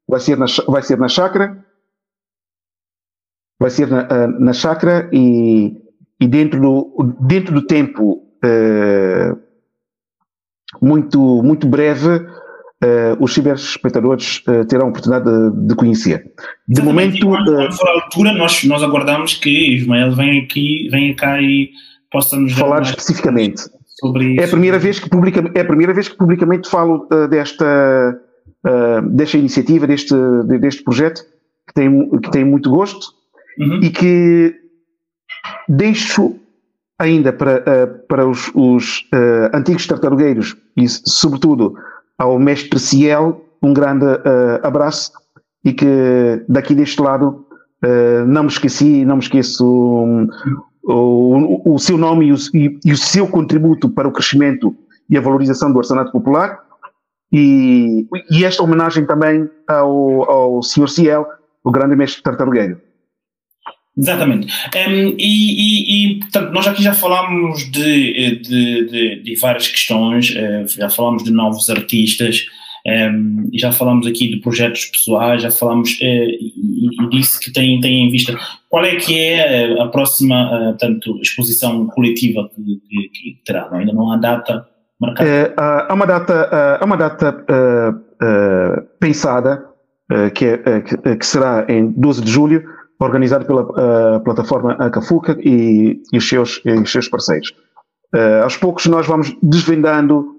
vai 0.08 0.20
ser 0.20 0.38
na, 0.38 0.46
vai 0.68 0.82
ser 0.82 0.98
na 0.98 1.08
chácara, 1.08 1.66
vai 3.60 3.70
ser 3.70 3.88
na, 3.88 4.28
na 4.28 4.54
chácara 4.54 5.10
e, 5.14 5.82
e 6.20 6.28
dentro, 6.28 6.60
do, 6.60 7.16
dentro 7.22 7.54
do 7.54 7.66
tempo 7.66 8.24
muito, 10.82 11.44
muito 11.44 11.68
breve 11.68 12.28
uh, 12.84 13.24
os 13.24 13.34
ciberespectadores 13.34 14.42
uh, 14.48 14.66
terão 14.66 14.88
a 14.88 14.90
oportunidade 14.90 15.26
de, 15.26 15.68
de 15.68 15.76
conhecer. 15.76 16.32
De 16.68 16.82
momento. 16.82 17.26
Quando, 17.26 17.56
quando 17.56 17.74
for 17.74 17.90
a 17.90 17.94
altura, 17.94 18.34
nós, 18.34 18.64
nós 18.64 18.84
aguardamos 18.84 19.36
que 19.36 19.76
Ismael 19.76 20.16
venha 20.16 20.42
aqui, 20.42 20.88
venha 20.92 21.16
cá 21.16 21.42
e 21.42 21.72
possa 22.12 22.38
nos 22.38 22.54
falar 22.54 22.82
especificamente. 22.82 23.62
Sobre 24.00 24.34
isso. 24.34 24.42
É 24.42 24.46
a 24.46 24.48
primeira 24.48 24.80
vez 24.80 25.00
que, 25.00 25.10
publica, 25.10 25.44
é 25.54 25.62
a 25.62 25.66
primeira 25.66 25.94
vez 25.94 26.08
que 26.08 26.18
publicamente 26.18 26.70
falo 26.70 27.08
uh, 27.12 27.28
desta, 27.28 28.20
desta 29.12 29.38
iniciativa, 29.38 29.88
deste, 29.88 30.14
deste 30.60 30.84
projeto, 30.84 31.22
que 31.68 31.74
tem, 31.74 32.10
que 32.22 32.32
tem 32.32 32.44
muito 32.44 32.70
gosto 32.70 33.08
uhum. 33.60 33.80
e 33.82 33.90
que 33.90 34.56
deixo 35.68 36.36
ainda 36.98 37.32
para, 37.32 37.88
para 38.08 38.28
os, 38.28 38.52
os 38.54 39.06
antigos 39.54 39.88
tartarugueiros 39.88 40.58
e, 40.76 40.88
sobretudo, 40.90 41.76
ao 42.20 42.38
mestre 42.38 42.78
Ciel, 42.78 43.46
um 43.64 43.74
grande 43.74 44.06
uh, 44.06 44.60
abraço 44.62 45.12
e 45.64 45.72
que 45.72 46.44
daqui 46.50 46.76
deste 46.76 47.02
lado 47.02 47.46
uh, 47.84 48.26
não 48.28 48.44
me 48.44 48.50
esqueci, 48.50 49.06
não 49.06 49.16
me 49.16 49.24
esqueço 49.24 49.66
um, 49.66 50.28
o, 50.84 51.74
o, 51.74 51.80
seu 51.80 51.98
nome 51.98 52.28
e 52.28 52.34
o, 52.34 52.38
e 52.84 52.92
o, 52.92 52.98
seu 52.98 53.26
contributo 53.26 53.90
para 53.90 54.08
o 54.08 54.12
crescimento 54.12 54.76
e 55.10 55.18
a 55.18 55.22
valorização 55.22 55.72
do 55.72 55.80
artesanato 55.80 56.12
popular 56.12 56.60
e, 57.32 58.06
e 58.30 58.44
esta 58.44 58.64
homenagem 58.64 59.06
também 59.06 59.50
ao, 59.68 60.30
ao 60.30 60.64
Sr. 60.64 60.90
Ciel, 60.90 61.26
o 61.64 61.72
grande 61.72 61.96
mestre 61.96 62.22
tartarugueiro. 62.22 62.82
Exatamente. 64.00 64.48
Um, 64.76 65.16
e, 65.18 65.20
e, 65.20 66.14
e, 66.14 66.20
portanto, 66.20 66.52
nós 66.52 66.68
aqui 66.68 66.82
já 66.82 66.94
falámos 66.94 67.70
de, 67.70 68.40
de, 68.40 68.86
de, 68.86 69.24
de 69.24 69.36
várias 69.36 69.68
questões, 69.68 70.30
uh, 70.32 70.68
já 70.68 70.90
falámos 70.90 71.24
de 71.24 71.32
novos 71.32 71.70
artistas, 71.70 72.46
Um, 72.88 73.50
já 73.54 73.74
falamos 73.74 74.08
aqui 74.08 74.30
de 74.30 74.38
projetos 74.38 74.86
pessoais, 74.86 75.42
já 75.42 75.52
falamos 75.52 75.92
uh, 76.00 76.04
e, 76.04 76.88
e, 77.02 77.10
disse 77.10 77.40
que 77.40 77.52
tem, 77.52 77.80
tem 77.82 78.08
em 78.08 78.10
vista. 78.10 78.34
Qual 78.70 78.86
é 78.86 78.96
que 78.96 79.20
é 79.20 79.82
a 79.82 79.88
próxima, 79.88 80.72
uh, 80.72 80.78
tanto, 80.78 81.20
exposição 81.22 81.88
coletiva 81.88 82.50
que, 82.56 82.64
que, 82.64 83.10
que 83.10 83.44
terá? 83.46 83.70
Não? 83.70 83.80
Ainda 83.80 83.94
não 83.94 84.12
há 84.12 84.18
data 84.18 84.66
marcada? 85.00 85.30
É, 85.30 85.54
há 85.58 85.94
uma 85.94 86.06
data, 86.06 86.78
há 86.80 86.86
uma 86.86 86.96
data 86.98 87.46
pensada, 89.00 89.66
que, 90.34 90.46
é, 90.46 90.82
que, 91.18 91.26
será 91.26 91.66
em 91.70 91.92
12 91.92 92.24
de 92.24 92.32
julho, 92.32 92.64
organizada 93.00 93.46
pela 93.46 94.20
plataforma 94.20 94.74
Acafuca 94.74 95.38
e, 95.40 96.02
e, 96.12 96.18
os 96.18 96.28
seus, 96.28 96.62
e 96.66 96.72
os 96.72 96.92
seus 96.92 97.08
parceiros. 97.08 97.54
aos 98.44 98.58
poucos 98.58 98.86
nós 98.88 99.08
vamos 99.08 99.36
desvendando 99.42 100.36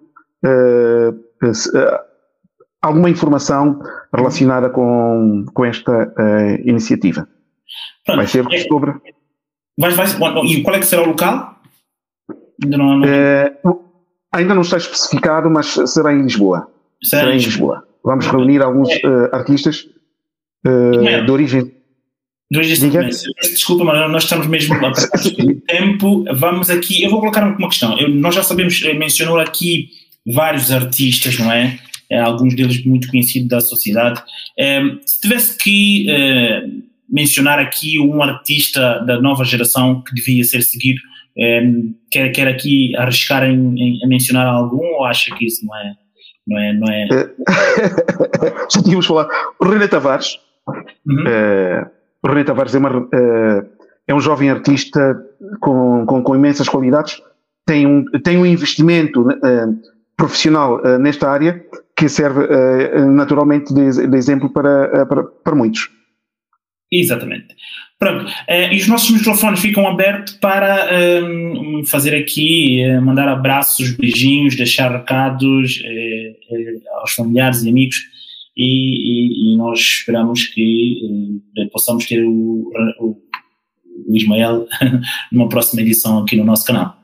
alguma 2.82 3.10
informação 3.10 3.80
relacionada 4.14 4.70
com, 4.70 5.44
com 5.52 5.64
esta 5.64 5.92
uh, 5.92 6.68
iniciativa. 6.68 7.28
Pronto. 8.04 8.16
Vai 8.16 8.26
ser 8.26 8.44
sobre. 8.68 8.94
Vai, 9.78 9.92
vai, 9.92 10.06
e 10.46 10.62
qual 10.62 10.76
é 10.76 10.78
que 10.78 10.86
será 10.86 11.02
o 11.02 11.08
local? 11.08 11.56
Ainda 12.62 12.76
não, 12.76 12.98
não... 12.98 13.06
Uh, 13.06 13.84
ainda 14.32 14.54
não 14.54 14.62
está 14.62 14.76
especificado, 14.76 15.50
mas 15.50 15.66
será 15.66 16.12
em 16.12 16.22
Lisboa. 16.22 16.68
Será, 17.02 17.22
será 17.22 17.34
em 17.34 17.38
Lisboa. 17.38 17.86
Vamos 18.04 18.26
reunir 18.26 18.62
alguns 18.62 18.88
uh, 18.88 19.28
artistas 19.32 19.86
é. 20.64 21.22
de 21.22 21.30
origem. 21.30 21.79
Desculpa, 23.40 23.84
mas 23.84 24.10
nós 24.10 24.24
estamos 24.24 24.46
mesmo 24.48 24.74
a 24.74 24.92
tempo. 25.68 26.24
Vamos 26.34 26.68
aqui. 26.68 27.02
Eu 27.02 27.10
vou 27.10 27.20
colocar 27.20 27.46
uma 27.46 27.68
questão. 27.68 27.96
Eu, 27.98 28.08
nós 28.08 28.34
já 28.34 28.42
sabemos, 28.42 28.82
mencionou 28.96 29.38
aqui 29.38 29.88
vários 30.26 30.72
artistas, 30.72 31.38
não 31.38 31.50
é? 31.52 31.78
É, 32.10 32.18
alguns 32.18 32.56
deles 32.56 32.84
muito 32.84 33.08
conhecidos 33.08 33.48
da 33.48 33.60
sociedade. 33.60 34.20
É, 34.58 34.80
se 35.06 35.20
tivesse 35.20 35.56
que 35.56 36.10
é, 36.10 36.64
mencionar 37.08 37.60
aqui 37.60 38.00
um 38.00 38.20
artista 38.20 38.98
da 39.06 39.20
nova 39.20 39.44
geração 39.44 40.02
que 40.02 40.12
devia 40.12 40.42
ser 40.42 40.62
seguido, 40.62 41.00
quer, 42.10 42.30
quer 42.30 42.48
aqui 42.48 42.94
arriscar 42.96 43.44
em, 43.44 43.54
em, 43.78 44.08
mencionar 44.08 44.46
algum 44.46 44.84
ou 44.84 45.04
acha 45.04 45.32
que 45.36 45.46
isso 45.46 45.64
não 45.64 45.76
é? 45.76 45.94
Não 46.46 46.58
é, 46.58 46.72
não 46.72 46.88
é... 46.90 47.06
Já 48.68 48.82
tínhamos 48.82 49.06
falado. 49.06 49.30
O 49.60 49.64
René 49.64 49.86
Tavares. 49.86 50.36
Uhum. 51.06 51.24
O 52.22 52.28
René 52.28 52.44
Tavares 52.44 52.74
é, 52.74 52.78
uma, 52.78 53.08
é 54.06 54.14
um 54.14 54.20
jovem 54.20 54.50
artista 54.50 55.16
com, 55.60 56.04
com, 56.06 56.22
com 56.22 56.34
imensas 56.34 56.68
qualidades, 56.68 57.20
tem 57.66 57.86
um, 57.86 58.04
tem 58.24 58.36
um 58.36 58.46
investimento 58.46 59.26
profissional 60.16 60.80
nesta 60.98 61.30
área 61.30 61.64
que 61.96 62.08
serve 62.08 62.46
naturalmente 63.06 63.72
de, 63.72 64.06
de 64.08 64.16
exemplo 64.16 64.50
para, 64.50 65.06
para, 65.06 65.22
para, 65.22 65.54
muitos. 65.54 65.88
Exatamente. 66.90 67.54
Pronto, 67.98 68.30
e 68.48 68.76
os 68.76 68.88
nossos 68.88 69.10
microfones 69.10 69.60
ficam 69.60 69.86
abertos 69.86 70.34
para 70.34 70.88
fazer 71.86 72.16
aqui, 72.16 72.82
mandar 73.00 73.28
abraços, 73.28 73.92
beijinhos, 73.92 74.56
deixar 74.56 74.90
recados 74.90 75.82
aos 77.00 77.12
familiares 77.12 77.62
e 77.62 77.68
amigos 77.68 77.96
e, 78.56 78.64
e, 78.64 79.54
e 79.54 79.56
nós 79.56 79.78
esperamos 79.78 80.46
que 80.46 81.40
possamos 81.72 82.06
ter 82.06 82.24
o, 82.24 82.70
o, 83.00 83.16
o 84.08 84.16
Ismael 84.16 84.66
numa 85.32 85.48
próxima 85.48 85.82
edição 85.82 86.22
aqui 86.22 86.36
no 86.36 86.44
nosso 86.44 86.66
canal. 86.66 86.96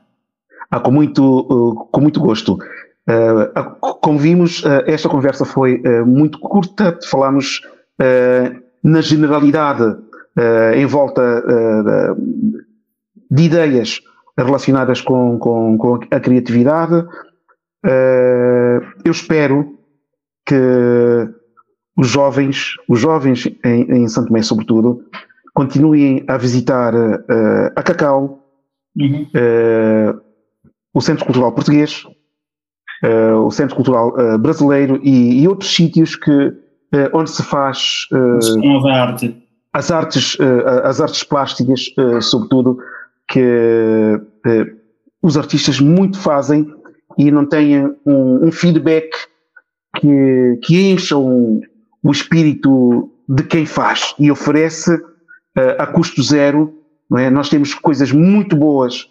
Ah, 0.69 0.79
com 0.79 0.91
muito, 0.91 1.87
com 1.91 2.01
muito 2.01 2.19
gosto. 2.19 2.53
Uh, 2.53 3.79
como 3.79 4.19
vimos, 4.19 4.61
uh, 4.63 4.83
esta 4.85 5.07
conversa 5.07 5.45
foi 5.45 5.81
muito 6.05 6.39
curta, 6.39 6.99
falámos 7.09 7.61
na 8.83 9.01
generalidade 9.01 9.97
em 10.75 10.85
volta 10.85 11.43
de 13.31 13.43
ideias 13.43 14.01
relacionadas 14.37 15.01
com, 15.01 15.39
com, 15.39 15.75
com 15.79 15.99
a 16.11 16.19
criatividade. 16.19 17.07
eu 19.03 19.11
espero 19.11 19.79
que 20.45 21.33
os 21.97 22.07
jovens, 22.07 22.75
os 22.87 22.99
jovens 22.99 23.47
em, 23.65 24.03
em 24.03 24.07
Santo 24.07 24.27
Tomé 24.27 24.41
sobretudo, 24.41 25.03
continuem 25.53 26.23
a 26.27 26.37
visitar 26.37 26.93
a 27.75 27.81
Cacau, 27.81 28.45
uhum. 28.95 29.25
o 30.93 31.01
Centro 31.01 31.25
Cultural 31.25 31.51
Português, 31.51 32.05
uh, 33.03 33.45
o 33.45 33.51
Centro 33.51 33.75
Cultural 33.75 34.13
uh, 34.17 34.37
Brasileiro 34.37 34.99
e, 35.03 35.41
e, 35.41 35.47
outros 35.47 35.73
sítios 35.73 36.15
que, 36.15 36.31
uh, 36.31 37.09
onde 37.13 37.29
se 37.29 37.43
faz 37.43 38.07
arte. 38.91 39.43
as 39.73 39.91
artes, 39.91 40.37
as 40.83 41.01
artes 41.01 41.23
plásticas, 41.23 41.85
sobretudo, 42.21 42.77
que 43.27 44.19
os 45.21 45.37
artistas 45.37 45.79
muito 45.79 46.17
fazem 46.17 46.65
e 47.17 47.29
não 47.29 47.45
têm 47.45 47.85
um, 48.05 48.47
um 48.47 48.51
feedback 48.51 49.09
que, 49.97 50.59
que 50.63 50.91
encha 50.91 51.17
o, 51.17 51.61
o 52.07 52.11
espírito 52.11 53.09
de 53.27 53.43
quem 53.43 53.65
faz 53.65 54.15
e 54.17 54.31
oferece 54.31 54.97
a 55.77 55.85
custo 55.85 56.23
zero. 56.23 56.73
É? 57.17 57.29
Nós 57.29 57.49
temos 57.49 57.73
coisas 57.73 58.11
muito 58.11 58.55
boas 58.55 59.09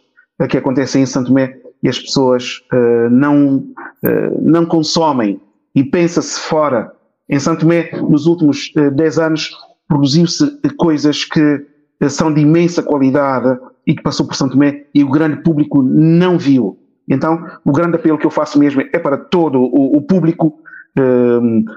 que 0.48 0.56
acontecem 0.56 1.02
em 1.02 1.06
Santo 1.06 1.28
Tomé 1.28 1.58
e 1.82 1.88
as 1.88 1.98
pessoas 1.98 2.62
uh, 2.72 3.10
não, 3.10 3.58
uh, 3.58 4.42
não 4.42 4.66
consomem 4.66 5.40
e 5.74 5.84
pensa-se 5.84 6.40
fora. 6.40 6.92
Em 7.28 7.38
Santo 7.38 7.60
Tomé, 7.60 7.90
nos 8.08 8.26
últimos 8.26 8.72
uh, 8.76 8.90
10 8.90 9.18
anos, 9.18 9.50
produziu-se 9.88 10.58
coisas 10.76 11.24
que 11.24 11.64
são 12.08 12.32
de 12.32 12.40
imensa 12.40 12.82
qualidade 12.82 13.58
e 13.86 13.94
que 13.94 14.02
passou 14.02 14.26
por 14.26 14.34
Santo 14.34 14.52
Tomé 14.52 14.86
e 14.94 15.04
o 15.04 15.10
grande 15.10 15.42
público 15.42 15.82
não 15.82 16.38
viu. 16.38 16.78
Então, 17.08 17.46
o 17.64 17.72
grande 17.72 17.96
apelo 17.96 18.18
que 18.18 18.26
eu 18.26 18.30
faço 18.30 18.58
mesmo 18.58 18.82
é 18.92 18.98
para 18.98 19.16
todo 19.16 19.60
o, 19.60 19.96
o 19.96 20.02
público, 20.02 20.58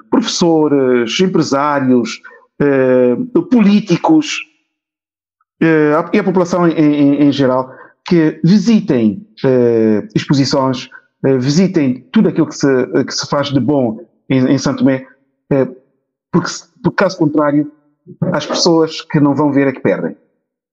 professores, 0.10 1.20
empresários, 1.20 2.22
políticos 3.52 4.42
e 5.62 6.20
a 6.20 6.24
população 6.24 6.68
em, 6.68 7.32
geral, 7.32 7.72
que 8.08 8.40
visitem 8.44 9.28
exposições, 10.16 10.90
visitem 11.40 12.08
tudo 12.12 12.30
aquilo 12.30 12.48
que 12.48 12.56
se, 12.56 13.04
que 13.06 13.14
se 13.14 13.28
faz 13.28 13.48
de 13.50 13.60
bom 13.60 14.00
em, 14.30 14.58
Santo 14.58 14.80
Tomé, 14.80 15.06
porque, 16.32 16.50
porque 16.84 16.96
caso 16.96 17.18
contrário, 17.18 17.72
as 18.32 18.46
pessoas 18.46 19.02
que 19.02 19.20
não 19.20 19.36
vão 19.36 19.52
ver 19.52 19.68
é 19.68 19.72
que 19.72 19.82
perdem. 19.82 20.16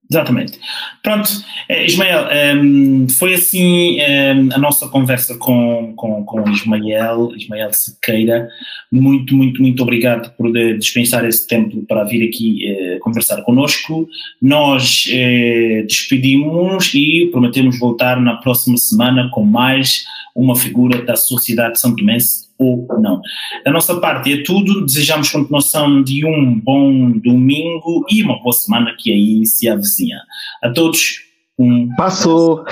Exatamente. 0.09 0.57
Pronto, 1.03 1.29
Ismael, 1.69 2.27
um, 2.55 3.09
foi 3.09 3.33
assim 3.33 3.97
um, 3.99 4.53
a 4.53 4.57
nossa 4.57 4.87
conversa 4.87 5.37
com, 5.37 5.93
com, 5.97 6.23
com 6.23 6.49
Ismael, 6.49 7.33
Ismael 7.35 7.73
Sequeira. 7.73 8.47
Muito, 8.89 9.35
muito, 9.35 9.61
muito 9.61 9.83
obrigado 9.83 10.33
por 10.37 10.51
dispensar 10.77 11.25
esse 11.25 11.45
tempo 11.45 11.85
para 11.87 12.05
vir 12.05 12.25
aqui 12.25 12.95
uh, 12.95 12.99
conversar 12.99 13.41
connosco. 13.41 14.07
Nós 14.41 15.07
uh, 15.07 15.85
despedimos 15.85 16.93
e 16.93 17.27
prometemos 17.29 17.77
voltar 17.77 18.19
na 18.21 18.35
próxima 18.37 18.77
semana 18.77 19.29
com 19.33 19.43
mais 19.43 20.05
uma 20.33 20.55
figura 20.55 21.01
da 21.01 21.17
sociedade 21.17 21.79
santomense 21.79 22.46
ou 22.59 22.87
não. 22.99 23.21
Da 23.63 23.71
nossa 23.71 23.99
parte 23.99 24.33
é 24.33 24.43
tudo. 24.43 24.85
Desejamos 24.85 25.29
continuação 25.29 26.03
de 26.03 26.25
um 26.25 26.59
bom 26.59 27.11
domingo 27.11 28.05
e 28.09 28.23
uma 28.23 28.41
boa 28.41 28.53
semana 28.53 28.95
que 28.97 29.11
aí 29.11 29.45
se 29.45 29.69
avizinha. 29.69 30.19
A 30.63 30.69
todos, 30.69 31.19
um. 31.57 31.89
Passou! 31.95 32.63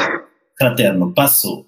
Fraterno, 0.57 1.13
passou. 1.13 1.64